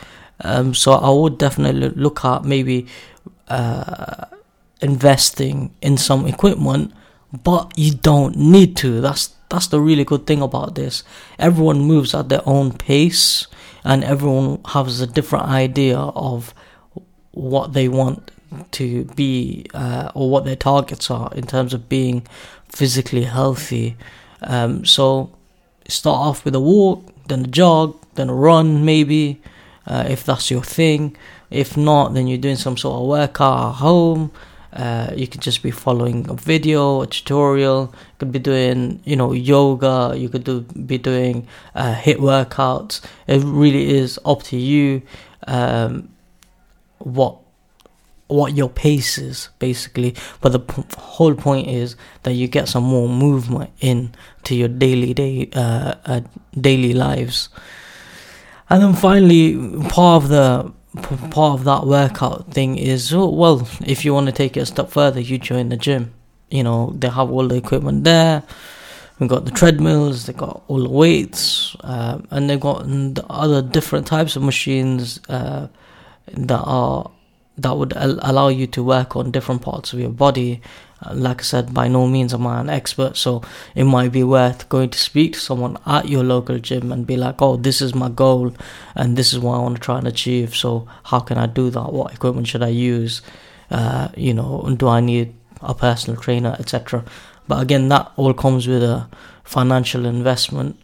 Um, 0.43 0.73
so 0.73 0.93
I 0.93 1.09
would 1.09 1.37
definitely 1.37 1.89
look 1.89 2.25
at 2.25 2.45
maybe 2.45 2.87
uh, 3.47 4.25
investing 4.81 5.73
in 5.81 5.97
some 5.97 6.25
equipment 6.25 6.93
but 7.43 7.77
you 7.77 7.93
don't 7.93 8.35
need 8.35 8.75
to. 8.77 9.01
That's 9.01 9.33
that's 9.49 9.67
the 9.67 9.79
really 9.79 10.05
good 10.05 10.25
thing 10.25 10.41
about 10.41 10.75
this. 10.75 11.03
Everyone 11.37 11.81
moves 11.81 12.13
at 12.13 12.29
their 12.29 12.41
own 12.45 12.71
pace, 12.71 13.47
and 13.83 14.03
everyone 14.03 14.61
has 14.65 15.01
a 15.01 15.07
different 15.07 15.45
idea 15.45 15.97
of 15.97 16.53
what 17.31 17.73
they 17.73 17.87
want 17.87 18.31
to 18.71 19.05
be 19.15 19.65
uh, 19.73 20.11
or 20.13 20.29
what 20.29 20.45
their 20.45 20.55
targets 20.55 21.09
are 21.09 21.31
in 21.33 21.47
terms 21.47 21.73
of 21.73 21.87
being 21.87 22.25
physically 22.67 23.23
healthy. 23.23 23.97
Um, 24.41 24.85
so 24.85 25.35
start 25.87 26.17
off 26.17 26.45
with 26.45 26.55
a 26.55 26.59
walk, 26.59 27.03
then 27.27 27.45
a 27.45 27.47
jog, 27.47 27.97
then 28.15 28.29
a 28.29 28.33
run, 28.33 28.83
maybe 28.85 29.41
uh, 29.87 30.05
if 30.07 30.23
that's 30.23 30.51
your 30.51 30.63
thing. 30.63 31.15
If 31.49 31.75
not, 31.75 32.13
then 32.13 32.27
you're 32.27 32.37
doing 32.37 32.55
some 32.55 32.77
sort 32.77 33.01
of 33.01 33.07
workout 33.07 33.69
at 33.69 33.75
home. 33.75 34.31
Uh, 34.73 35.11
you 35.15 35.27
could 35.27 35.41
just 35.41 35.61
be 35.63 35.71
following 35.71 36.29
a 36.29 36.33
video, 36.33 37.01
a 37.01 37.07
tutorial. 37.07 37.93
You 37.93 38.15
could 38.19 38.31
be 38.31 38.39
doing, 38.39 39.01
you 39.03 39.15
know, 39.15 39.33
yoga. 39.33 40.13
You 40.15 40.29
could 40.29 40.43
do 40.43 40.61
be 40.61 40.97
doing 40.97 41.47
uh, 41.75 41.95
HIIT 41.95 42.17
workouts. 42.17 43.01
It 43.27 43.43
really 43.43 43.89
is 43.97 44.19
up 44.25 44.43
to 44.43 44.57
you. 44.57 45.01
Um, 45.47 46.09
what 46.99 47.37
what 48.27 48.55
your 48.55 48.69
pace 48.69 49.17
is 49.17 49.49
basically 49.59 50.15
but 50.39 50.53
the 50.53 50.59
p- 50.59 50.83
whole 50.97 51.35
point 51.35 51.67
is 51.67 51.97
that 52.23 52.31
you 52.31 52.47
get 52.47 52.69
some 52.69 52.83
more 52.83 53.09
movement 53.09 53.69
in 53.81 54.13
to 54.43 54.55
your 54.55 54.69
daily 54.69 55.13
day 55.13 55.49
uh, 55.53 55.95
uh, 56.05 56.21
daily 56.59 56.93
lives 56.93 57.49
and 58.69 58.81
then 58.81 58.93
finally 58.93 59.57
part 59.89 60.23
of 60.23 60.29
the 60.29 60.71
part 60.95 61.59
of 61.59 61.63
that 61.63 61.85
workout 61.85 62.51
thing 62.51 62.77
is 62.77 63.13
oh, 63.13 63.29
well 63.29 63.67
if 63.85 64.03
you 64.03 64.13
want 64.13 64.25
to 64.25 64.31
take 64.31 64.57
it 64.57 64.61
a 64.61 64.65
step 64.65 64.89
further 64.89 65.19
you 65.19 65.37
join 65.37 65.69
the 65.69 65.77
gym. 65.77 66.13
You 66.49 66.63
know 66.63 66.93
they 66.97 67.09
have 67.09 67.31
all 67.31 67.47
the 67.47 67.55
equipment 67.55 68.03
there. 68.03 68.43
We've 69.19 69.29
got 69.29 69.45
the 69.45 69.51
treadmills 69.51 70.25
they've 70.25 70.35
got 70.35 70.63
all 70.67 70.83
the 70.83 70.89
weights 70.89 71.75
uh, 71.81 72.19
and 72.31 72.49
they've 72.49 72.59
got 72.59 72.85
other 73.29 73.61
different 73.61 74.07
types 74.07 74.35
of 74.35 74.43
machines 74.43 75.21
uh, 75.29 75.67
that 76.33 76.61
are 76.65 77.09
that 77.57 77.77
would 77.77 77.93
al- 77.93 78.19
allow 78.21 78.47
you 78.47 78.67
to 78.67 78.83
work 78.83 79.15
on 79.15 79.31
different 79.31 79.61
parts 79.61 79.93
of 79.93 79.99
your 79.99 80.09
body 80.09 80.61
like 81.13 81.41
I 81.41 81.43
said, 81.43 81.73
by 81.73 81.87
no 81.87 82.07
means 82.07 82.33
am 82.33 82.45
I 82.45 82.59
an 82.59 82.69
expert, 82.69 83.17
so 83.17 83.41
it 83.75 83.85
might 83.85 84.11
be 84.11 84.23
worth 84.23 84.69
going 84.69 84.89
to 84.91 84.99
speak 84.99 85.33
to 85.33 85.39
someone 85.39 85.77
at 85.85 86.07
your 86.07 86.23
local 86.23 86.59
gym 86.59 86.91
and 86.91 87.07
be 87.07 87.17
like, 87.17 87.41
oh, 87.41 87.57
this 87.57 87.81
is 87.81 87.95
my 87.95 88.09
goal 88.09 88.53
and 88.95 89.17
this 89.17 89.33
is 89.33 89.39
what 89.39 89.55
I 89.55 89.59
want 89.59 89.75
to 89.75 89.81
try 89.81 89.97
and 89.97 90.07
achieve. 90.07 90.55
So, 90.55 90.87
how 91.05 91.19
can 91.19 91.37
I 91.37 91.47
do 91.47 91.69
that? 91.71 91.91
What 91.91 92.13
equipment 92.13 92.47
should 92.47 92.63
I 92.63 92.69
use? 92.69 93.21
Uh, 93.71 94.09
you 94.15 94.33
know, 94.33 94.75
do 94.77 94.87
I 94.87 94.99
need 94.99 95.33
a 95.61 95.73
personal 95.73 96.21
trainer, 96.21 96.55
etc. 96.59 97.03
But 97.47 97.61
again, 97.61 97.89
that 97.89 98.11
all 98.15 98.33
comes 98.33 98.67
with 98.67 98.83
a 98.83 99.07
financial 99.43 100.05
investment. 100.05 100.77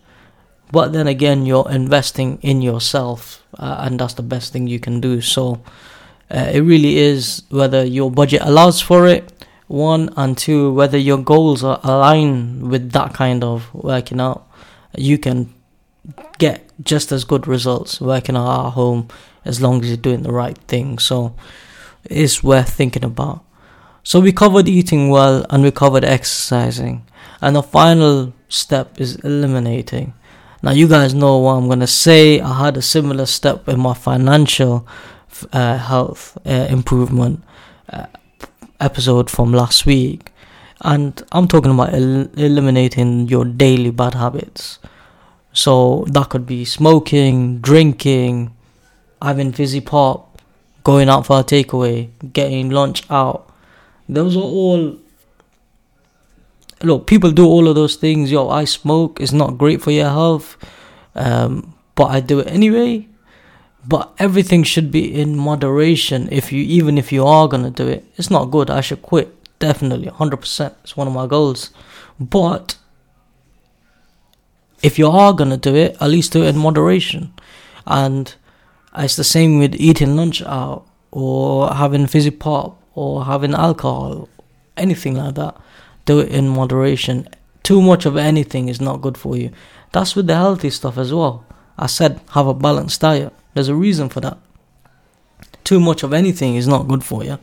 But 0.72 0.94
then 0.94 1.08
again, 1.08 1.46
you're 1.46 1.70
investing 1.70 2.40
in 2.42 2.62
yourself, 2.62 3.46
uh, 3.58 3.78
and 3.82 4.00
that's 4.00 4.16
the 4.16 4.24
best 4.24 4.52
thing 4.52 4.68
you 4.68 4.80
can 4.80 5.00
do. 5.00 5.22
So, 5.22 5.62
uh, 6.30 6.52
it 6.54 6.62
really 6.62 6.98
is 6.98 7.44
whether 7.50 7.86
your 7.86 8.12
budget 8.12 8.42
allows 8.44 8.82
for 8.82 9.08
it 9.08 9.32
one 9.68 10.10
and 10.16 10.38
two 10.38 10.74
whether 10.74 10.98
your 10.98 11.18
goals 11.18 11.64
are 11.64 11.80
aligned 11.84 12.70
with 12.70 12.92
that 12.92 13.14
kind 13.14 13.44
of 13.44 13.74
working 13.74 14.22
out 14.22 14.48
you 14.96 15.18
can 15.18 15.54
get 16.38 16.64
just 16.84 17.12
as 17.12 17.26
good 17.26 17.48
results 17.48 18.00
working 18.00 18.36
out 18.38 18.68
at 18.68 18.74
home 18.74 19.10
as 19.48 19.62
long 19.62 19.82
as 19.82 19.88
you're 19.88 19.98
doing 19.98 20.24
the 20.24 20.32
right 20.32 20.58
thing. 20.68 21.00
So 21.00 21.34
it's 22.04 22.44
worth 22.44 22.70
thinking 22.74 23.04
about. 23.04 23.44
So 24.04 24.20
we 24.20 24.32
covered 24.32 24.68
eating 24.68 25.10
well 25.10 25.46
and 25.50 25.64
we 25.64 25.72
covered 25.72 26.04
exercising. 26.04 27.06
And 27.42 27.56
the 27.56 27.64
final 27.64 28.34
step 28.50 29.00
is 29.00 29.16
eliminating. 29.18 30.14
Now 30.62 30.72
you 30.72 30.88
guys 30.88 31.14
know 31.14 31.38
what 31.38 31.54
i'm 31.54 31.80
to 31.80 31.88
say. 31.88 32.42
I 32.42 32.66
had 32.66 32.78
a 32.78 32.82
similar 32.82 33.26
step 33.26 33.68
in 33.70 33.80
my 33.80 33.94
financial 33.94 34.88
uh, 35.54 35.78
health 35.78 36.38
uh, 36.46 36.68
improvement. 36.70 37.44
Uh, 37.90 38.08
episode 38.80 39.30
from 39.30 39.52
last 39.54 39.86
week, 39.86 40.32
and 40.82 41.22
I'm 41.32 41.48
talking 41.48 41.72
about 41.72 41.94
el- 41.94 42.30
eliminating 42.38 43.28
your 43.28 43.46
daily 43.46 43.92
bad 43.92 44.14
habits. 44.14 44.80
So 45.54 46.06
that 46.10 46.30
could 46.30 46.46
be 46.46 46.66
smoking, 46.66 47.60
drinking, 47.60 48.54
having 49.22 49.52
fizzy 49.52 49.82
pop, 49.82 50.42
going 50.84 51.10
out 51.10 51.26
for 51.26 51.40
a 51.40 51.44
takeaway, 51.44 52.10
getting 52.34 52.70
lunch 52.70 53.10
out. 53.10 53.52
Those 54.08 54.38
are 54.38 54.42
all. 54.42 54.98
Look, 56.84 57.08
people 57.08 57.32
do 57.32 57.46
all 57.46 57.68
of 57.68 57.76
those 57.76 57.96
things. 57.96 58.32
Yo, 58.32 58.50
I 58.50 58.66
smoke. 58.66 59.20
It's 59.20 59.32
not 59.32 59.58
great 59.58 59.82
for 59.82 59.90
your 59.90 60.10
health, 60.10 60.58
um, 61.16 61.74
but 61.96 62.06
I 62.06 62.20
do 62.20 62.40
it 62.40 62.48
anyway 62.48 63.08
but 63.88 64.14
everything 64.20 64.64
should 64.64 64.92
be 64.92 65.14
in 65.22 65.38
moderation. 65.38 66.28
If 66.32 66.52
you 66.52 66.62
even 66.62 66.98
if 66.98 67.12
you 67.12 67.26
are 67.26 67.48
gonna 67.48 67.72
do 67.72 67.88
it 67.88 68.04
it's 68.18 68.30
not 68.30 68.52
good. 68.52 68.70
I 68.70 68.82
should 68.82 69.02
quit. 69.02 69.34
Definitely. 69.60 70.08
100% 70.08 70.76
it's 70.84 70.98
one 70.98 71.08
of 71.08 71.14
my 71.14 71.26
goals. 71.26 71.72
But 72.20 72.78
if 74.84 75.00
you 75.00 75.08
are 75.10 75.34
gonna 75.34 75.58
do 75.58 75.74
it 75.76 75.96
at 76.02 76.10
least 76.10 76.34
do 76.34 76.44
it 76.44 76.50
in 76.50 76.58
moderation. 76.58 77.34
And 77.86 78.36
it's 78.98 79.16
the 79.16 79.24
same 79.24 79.58
with 79.60 79.76
eating 79.76 80.18
lunch 80.18 80.42
out 80.42 80.86
or 81.12 81.74
having 81.74 82.08
fizzy 82.08 82.32
pop 82.32 82.82
or 82.94 83.26
having 83.26 83.54
alcohol 83.54 84.28
anything 84.76 85.16
like 85.16 85.36
that. 85.36 85.56
Do 86.06 86.20
it 86.20 86.30
in 86.30 86.50
moderation. 86.50 87.30
Too 87.64 87.82
much 87.82 88.06
of 88.06 88.18
anything 88.18 88.68
is 88.68 88.82
not 88.82 89.02
good 89.02 89.18
for 89.18 89.38
you. 89.38 89.52
That's 89.94 90.16
with 90.16 90.28
the 90.28 90.36
healthy 90.36 90.70
stuff 90.70 90.98
as 90.98 91.14
well. 91.14 91.46
I 91.78 91.88
said 91.88 92.20
have 92.32 92.48
a 92.48 92.54
balanced 92.54 93.02
diet 93.02 93.34
There's 93.58 93.70
a 93.70 93.76
reason 93.76 94.08
for 94.10 94.22
that. 94.22 94.38
Too 95.64 95.80
much 95.80 96.04
of 96.04 96.14
anything 96.14 96.56
is 96.56 96.68
not 96.68 96.88
good 96.88 97.04
for 97.04 97.24
you. 97.24 97.40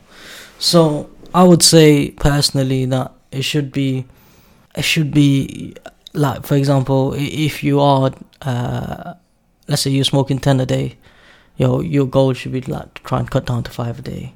So 0.57 1.09
I 1.33 1.43
would 1.43 1.61
say 1.61 2.11
personally 2.11 2.85
that 2.85 3.11
it 3.31 3.43
should 3.43 3.71
be, 3.71 4.05
it 4.75 4.83
should 4.83 5.11
be 5.11 5.75
like 6.13 6.45
for 6.45 6.55
example, 6.55 7.13
if 7.17 7.63
you 7.63 7.81
are, 7.81 8.11
uh, 8.41 9.13
let's 9.67 9.81
say 9.81 9.91
you're 9.91 10.05
smoking 10.05 10.39
ten 10.39 10.59
a 10.61 10.65
day, 10.65 10.97
your 11.57 11.83
your 11.83 12.05
goal 12.05 12.33
should 12.33 12.53
be 12.53 12.61
like 12.61 12.93
to 12.93 13.03
try 13.03 13.19
and 13.19 13.29
cut 13.29 13.45
down 13.45 13.63
to 13.63 13.71
five 13.71 13.99
a 13.99 14.01
day. 14.01 14.33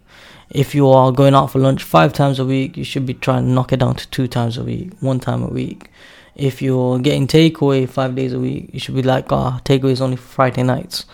If 0.50 0.75
you 0.75 0.89
are 0.89 1.12
going 1.12 1.36
out 1.36 1.51
for 1.51 1.59
lunch 1.59 1.83
five 1.83 2.12
times 2.12 2.39
a 2.39 2.45
week, 2.45 2.75
you 2.75 2.83
should 2.83 3.05
be 3.05 3.13
trying 3.13 3.45
to 3.45 3.50
knock 3.50 3.71
it 3.71 3.77
down 3.77 3.95
to 3.95 4.09
two 4.09 4.27
times 4.27 4.57
a 4.57 4.63
week, 4.63 4.91
one 5.00 5.19
time 5.19 5.43
a 5.43 5.48
week. 5.48 5.89
If 6.36 6.62
you're 6.62 7.00
getting 7.00 7.27
takeaway 7.27 7.88
five 7.88 8.15
days 8.15 8.33
a 8.33 8.39
week, 8.39 8.69
you 8.74 8.79
should 8.79 8.95
be 8.95 9.03
like, 9.03 9.31
ah, 9.31 9.57
oh, 9.57 9.63
takeaway 9.63 9.91
is 9.91 10.01
only 10.01 10.17
Friday 10.17 10.63
nights, 10.63 11.05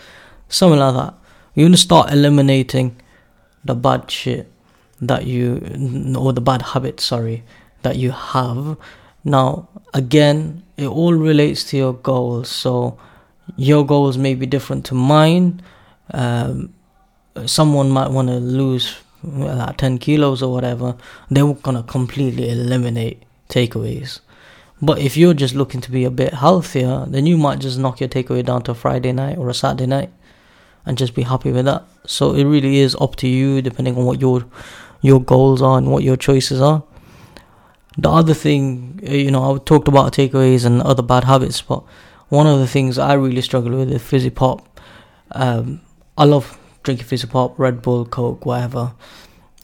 something 0.50 0.80
like 0.80 0.96
that. 0.96 1.14
You're 1.54 1.68
gonna 1.68 1.78
start 1.78 2.12
eliminating 2.12 2.96
the 3.64 3.76
bad 3.76 4.10
shit 4.12 4.52
that 5.02 5.26
you 5.26 5.56
or 6.18 6.34
the 6.34 6.42
bad 6.42 6.62
habits, 6.62 7.04
sorry, 7.06 7.44
that 7.82 7.98
you 7.98 8.12
have. 8.12 8.78
Now, 9.24 9.70
again, 9.94 10.64
it 10.78 10.88
all 10.88 11.14
relates 11.14 11.64
to 11.66 11.78
your 11.78 11.94
goals. 11.94 12.50
So, 12.50 12.98
your 13.56 13.86
goals 13.86 14.18
may 14.18 14.36
be 14.36 14.46
different 14.46 14.86
to 14.88 14.96
mine. 14.96 15.62
Um, 16.14 16.74
someone 17.46 17.90
might 17.90 18.12
want 18.12 18.28
to 18.28 18.36
lose 18.36 18.96
like 19.24 19.78
10 19.78 19.98
kilos 19.98 20.44
or 20.44 20.52
whatever. 20.52 20.96
They're 21.30 21.54
gonna 21.54 21.84
completely 21.84 22.50
eliminate 22.50 23.24
takeaways. 23.50 24.20
But 24.82 25.00
if 25.00 25.16
you're 25.16 25.34
just 25.34 25.56
looking 25.56 25.82
to 25.82 25.92
be 25.92 26.04
a 26.04 26.12
bit 26.12 26.34
healthier, 26.34 27.06
then 27.08 27.26
you 27.26 27.38
might 27.38 27.60
just 27.60 27.80
knock 27.80 28.00
your 28.02 28.10
takeaway 28.10 28.46
down 28.46 28.64
to 28.64 28.72
a 28.72 28.76
Friday 28.76 29.14
night 29.14 29.38
or 29.38 29.50
a 29.50 29.54
Saturday 29.54 29.88
night 29.88 30.12
and 30.86 30.98
just 30.98 31.16
be 31.16 31.24
happy 31.24 31.52
with 31.52 31.66
that. 31.66 31.84
So 32.06 32.34
it 32.34 32.46
really 32.46 32.80
is 32.80 32.96
up 33.00 33.16
to 33.18 33.28
you 33.28 33.62
depending 33.62 33.98
on 33.98 34.06
what 34.06 34.22
your 34.22 34.46
your 35.02 35.22
goals 35.22 35.62
are 35.62 35.78
and 35.78 35.92
what 35.92 36.04
your 36.04 36.18
choices 36.18 36.62
are. 36.62 36.84
The 37.98 38.10
other 38.10 38.34
thing, 38.34 39.00
uh, 39.08 39.12
you 39.14 39.32
know, 39.32 39.56
I 39.56 39.58
talked 39.60 39.88
about 39.88 40.14
takeaways 40.14 40.66
and 40.66 40.82
other 40.82 41.04
bad 41.04 41.24
habits, 41.24 41.62
but 41.62 41.84
one 42.30 42.48
of 42.48 42.60
the 42.60 42.68
things 42.68 42.98
I 42.98 43.14
really 43.14 43.42
struggle 43.42 43.78
with 43.78 43.92
is 43.92 44.02
fizzy 44.02 44.30
pop. 44.30 44.80
Um, 45.32 45.82
I 46.18 46.26
love 46.26 46.58
drinking 46.84 47.06
fizzy 47.06 47.28
pop, 47.28 47.58
Red 47.58 47.82
Bull, 47.82 48.06
Coke, 48.06 48.46
whatever. 48.46 48.94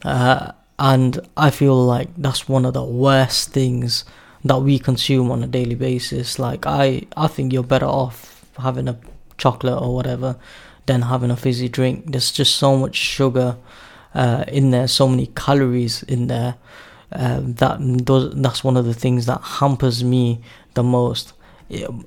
Uh, 0.04 0.52
and 0.78 1.18
I 1.36 1.50
feel 1.50 1.74
like 1.74 2.08
that's 2.16 2.48
one 2.48 2.64
of 2.64 2.74
the 2.74 2.84
worst 2.84 3.50
things 3.50 4.04
that 4.44 4.58
we 4.58 4.78
consume 4.78 5.30
on 5.30 5.42
a 5.42 5.46
daily 5.46 5.74
basis. 5.74 6.38
Like 6.38 6.66
I, 6.66 7.02
I 7.16 7.26
think 7.26 7.52
you're 7.52 7.62
better 7.62 7.86
off 7.86 8.46
having 8.58 8.88
a 8.88 8.98
chocolate 9.38 9.80
or 9.80 9.94
whatever 9.94 10.36
than 10.86 11.02
having 11.02 11.30
a 11.30 11.36
fizzy 11.36 11.68
drink. 11.68 12.10
There's 12.10 12.32
just 12.32 12.56
so 12.56 12.76
much 12.76 12.96
sugar 12.96 13.56
uh, 14.14 14.44
in 14.48 14.70
there, 14.70 14.88
so 14.88 15.08
many 15.08 15.26
calories 15.26 16.02
in 16.02 16.26
there. 16.26 16.56
Uh, 17.12 17.40
that 17.42 17.76
those, 18.06 18.32
that's 18.34 18.64
one 18.64 18.76
of 18.76 18.86
the 18.86 18.94
things 18.94 19.26
that 19.26 19.40
hampers 19.42 20.02
me 20.02 20.40
the 20.74 20.82
most. 20.82 21.34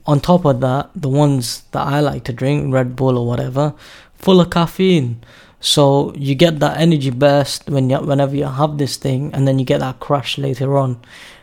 On 0.05 0.19
top 0.19 0.45
of 0.45 0.61
that, 0.61 0.89
the 0.95 1.09
ones 1.09 1.63
that 1.71 1.85
I 1.85 1.99
like 1.99 2.23
to 2.25 2.33
drink, 2.33 2.73
Red 2.73 2.95
Bull 2.95 3.17
or 3.17 3.27
whatever, 3.27 3.73
full 4.15 4.41
of 4.41 4.49
caffeine. 4.49 5.23
So 5.59 6.13
you 6.15 6.35
get 6.35 6.59
that 6.59 6.77
energy 6.77 7.09
burst 7.09 7.69
when 7.69 7.89
you, 7.89 7.97
whenever 7.97 8.35
you 8.35 8.45
have 8.45 8.77
this 8.77 8.97
thing, 8.97 9.33
and 9.33 9.47
then 9.47 9.57
you 9.57 9.65
get 9.65 9.79
that 9.79 9.99
crash 9.99 10.37
later 10.37 10.77
on, 10.77 10.99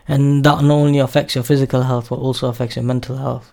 and 0.07 0.45
that 0.45 0.62
not 0.62 0.75
only 0.75 0.99
affects 0.99 1.35
your 1.35 1.45
physical 1.45 1.83
health 1.83 2.11
but 2.11 2.19
also 2.19 2.49
affects 2.49 2.77
your 2.77 2.85
mental 2.85 3.17
health. 3.17 3.53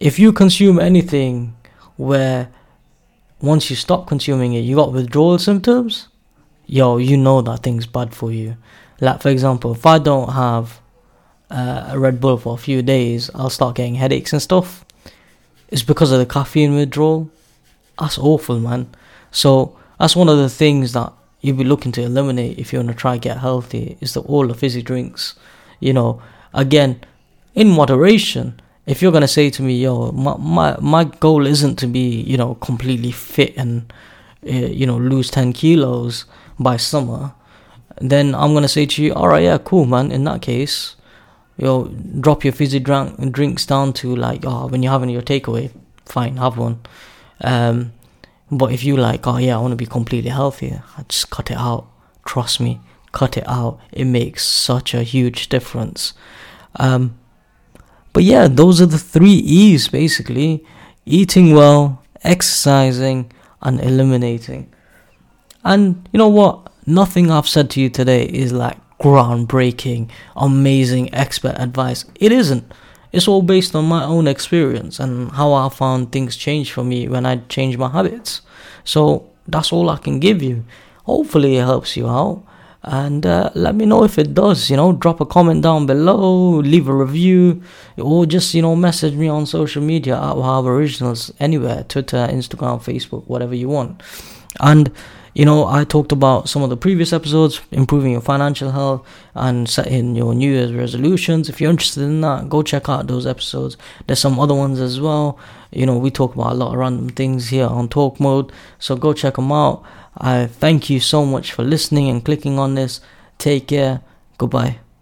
If 0.00 0.18
you 0.18 0.32
consume 0.32 0.80
anything 0.80 1.54
where 2.02 2.48
once 3.40 3.70
you 3.70 3.76
stop 3.76 4.06
consuming 4.06 4.54
it, 4.54 4.60
you 4.60 4.76
got 4.76 4.92
withdrawal 4.92 5.38
symptoms, 5.38 6.08
yo, 6.66 6.96
you 6.96 7.16
know 7.16 7.42
that 7.42 7.62
thing's 7.62 7.86
bad 7.86 8.14
for 8.14 8.32
you. 8.32 8.56
Like, 9.00 9.20
for 9.20 9.30
example, 9.30 9.72
if 9.72 9.84
I 9.84 9.98
don't 9.98 10.32
have 10.32 10.80
uh, 11.50 11.88
a 11.90 11.98
Red 11.98 12.20
Bull 12.20 12.36
for 12.36 12.54
a 12.54 12.58
few 12.58 12.82
days, 12.82 13.30
I'll 13.34 13.50
start 13.50 13.76
getting 13.76 13.96
headaches 13.96 14.32
and 14.32 14.40
stuff. 14.40 14.84
It's 15.68 15.82
because 15.82 16.12
of 16.12 16.18
the 16.18 16.26
caffeine 16.26 16.74
withdrawal. 16.74 17.30
That's 17.98 18.18
awful, 18.18 18.60
man. 18.60 18.88
So, 19.30 19.76
that's 19.98 20.16
one 20.16 20.28
of 20.28 20.38
the 20.38 20.48
things 20.48 20.92
that 20.92 21.12
you'll 21.40 21.56
be 21.56 21.64
looking 21.64 21.92
to 21.92 22.02
eliminate 22.02 22.58
if 22.58 22.72
you 22.72 22.78
want 22.78 22.90
to 22.90 22.94
try 22.94 23.16
get 23.16 23.38
healthy 23.38 23.96
is 24.00 24.14
the 24.14 24.20
all 24.22 24.46
the 24.46 24.54
fizzy 24.54 24.82
drinks. 24.82 25.34
You 25.80 25.92
know, 25.92 26.22
again, 26.54 27.00
in 27.54 27.68
moderation 27.68 28.60
if 28.86 29.00
you're 29.00 29.12
gonna 29.12 29.28
say 29.28 29.50
to 29.50 29.62
me, 29.62 29.80
yo, 29.80 30.12
my 30.12 30.36
my, 30.36 30.76
my 30.80 31.04
goal 31.04 31.46
isn't 31.46 31.76
to 31.76 31.86
be, 31.86 32.20
you 32.22 32.36
know, 32.36 32.54
completely 32.56 33.12
fit 33.12 33.56
and, 33.56 33.92
uh, 34.46 34.50
you 34.50 34.86
know, 34.86 34.96
lose 34.96 35.30
ten 35.30 35.52
kilos 35.52 36.24
by 36.58 36.76
summer, 36.76 37.32
then 38.00 38.34
I'm 38.34 38.54
gonna 38.54 38.68
say 38.68 38.86
to 38.86 39.02
you, 39.02 39.14
all 39.14 39.28
right, 39.28 39.42
yeah, 39.42 39.58
cool, 39.58 39.84
man. 39.84 40.10
In 40.10 40.24
that 40.24 40.42
case, 40.42 40.96
yo, 41.56 41.84
drop 42.20 42.44
your 42.44 42.52
fizzy 42.52 42.80
drink 42.80 43.32
drinks 43.32 43.66
down 43.66 43.92
to 43.94 44.16
like, 44.16 44.44
oh, 44.44 44.66
when 44.66 44.82
you're 44.82 44.92
having 44.92 45.10
your 45.10 45.22
takeaway, 45.22 45.70
fine, 46.04 46.36
have 46.38 46.58
one. 46.58 46.80
Um, 47.40 47.92
but 48.50 48.72
if 48.72 48.84
you 48.84 48.96
like, 48.96 49.26
oh 49.26 49.38
yeah, 49.38 49.56
I 49.56 49.60
want 49.60 49.72
to 49.72 49.76
be 49.76 49.86
completely 49.86 50.30
healthy, 50.30 50.78
I 50.98 51.04
just 51.08 51.30
cut 51.30 51.50
it 51.50 51.56
out. 51.56 51.86
Trust 52.24 52.60
me, 52.60 52.80
cut 53.12 53.36
it 53.36 53.48
out. 53.48 53.80
It 53.92 54.04
makes 54.04 54.46
such 54.46 54.94
a 54.94 55.02
huge 55.02 55.48
difference. 55.48 56.14
Um, 56.76 57.18
but 58.12 58.24
yeah, 58.24 58.48
those 58.48 58.80
are 58.80 58.86
the 58.86 58.98
three 58.98 59.32
E's 59.32 59.88
basically 59.88 60.64
eating 61.04 61.54
well, 61.54 62.02
exercising, 62.22 63.30
and 63.62 63.80
eliminating. 63.80 64.72
And 65.64 66.08
you 66.12 66.18
know 66.18 66.28
what? 66.28 66.72
Nothing 66.86 67.30
I've 67.30 67.48
said 67.48 67.70
to 67.70 67.80
you 67.80 67.88
today 67.88 68.24
is 68.24 68.52
like 68.52 68.78
groundbreaking, 68.98 70.10
amazing 70.36 71.14
expert 71.14 71.54
advice. 71.58 72.04
It 72.16 72.32
isn't. 72.32 72.72
It's 73.12 73.28
all 73.28 73.42
based 73.42 73.74
on 73.74 73.84
my 73.84 74.04
own 74.04 74.26
experience 74.26 74.98
and 74.98 75.30
how 75.32 75.52
I 75.52 75.68
found 75.68 76.12
things 76.12 76.36
change 76.36 76.72
for 76.72 76.82
me 76.82 77.08
when 77.08 77.26
I 77.26 77.36
changed 77.48 77.78
my 77.78 77.88
habits. 77.88 78.40
So 78.84 79.30
that's 79.46 79.72
all 79.72 79.90
I 79.90 79.98
can 79.98 80.18
give 80.18 80.42
you. 80.42 80.64
Hopefully, 81.04 81.56
it 81.56 81.64
helps 81.64 81.96
you 81.96 82.08
out 82.08 82.44
and 82.84 83.24
uh, 83.24 83.50
let 83.54 83.74
me 83.74 83.86
know 83.86 84.02
if 84.02 84.18
it 84.18 84.34
does 84.34 84.68
you 84.68 84.76
know 84.76 84.92
drop 84.92 85.20
a 85.20 85.26
comment 85.26 85.62
down 85.62 85.86
below 85.86 86.56
leave 86.56 86.88
a 86.88 86.94
review 86.94 87.62
or 87.96 88.26
just 88.26 88.54
you 88.54 88.62
know 88.62 88.74
message 88.74 89.14
me 89.14 89.28
on 89.28 89.46
social 89.46 89.82
media 89.82 90.16
at 90.16 90.34
Wahab 90.34 90.66
Originalz 90.66 91.32
anywhere 91.38 91.84
Twitter 91.84 92.26
Instagram 92.28 92.82
Facebook 92.82 93.26
whatever 93.26 93.54
you 93.54 93.68
want. 93.68 94.02
And 94.58 94.90
you 95.34 95.44
know 95.44 95.66
I 95.66 95.84
talked 95.84 96.10
about 96.10 96.48
some 96.48 96.62
of 96.62 96.70
the 96.70 96.76
previous 96.76 97.12
episodes 97.12 97.60
improving 97.70 98.12
your 98.12 98.20
financial 98.20 98.72
health 98.72 99.06
and 99.34 99.68
setting 99.68 100.16
your 100.16 100.34
New 100.34 100.50
Year's 100.50 100.72
resolutions. 100.72 101.48
If 101.48 101.60
you're 101.60 101.70
interested 101.70 102.02
in 102.02 102.20
that 102.22 102.48
go 102.48 102.62
check 102.62 102.88
out 102.88 103.06
those 103.06 103.26
episodes. 103.26 103.76
There's 104.06 104.18
some 104.18 104.40
other 104.40 104.54
ones 104.54 104.80
as 104.80 105.00
well. 105.00 105.38
You 105.70 105.86
know 105.86 105.98
we 105.98 106.10
talk 106.10 106.34
about 106.34 106.52
a 106.52 106.56
lot 106.56 106.72
of 106.72 106.80
random 106.80 107.10
things 107.10 107.48
here 107.48 107.66
on 107.66 107.88
talk 107.88 108.18
mode 108.18 108.50
so 108.80 108.96
go 108.96 109.12
check 109.12 109.36
them 109.36 109.52
out 109.52 109.84
I 110.16 110.46
thank 110.46 110.90
you 110.90 111.00
so 111.00 111.24
much 111.24 111.52
for 111.52 111.62
listening 111.62 112.08
and 112.08 112.24
clicking 112.24 112.58
on 112.58 112.74
this. 112.74 113.00
Take 113.38 113.68
care. 113.68 114.02
Goodbye. 114.38 114.78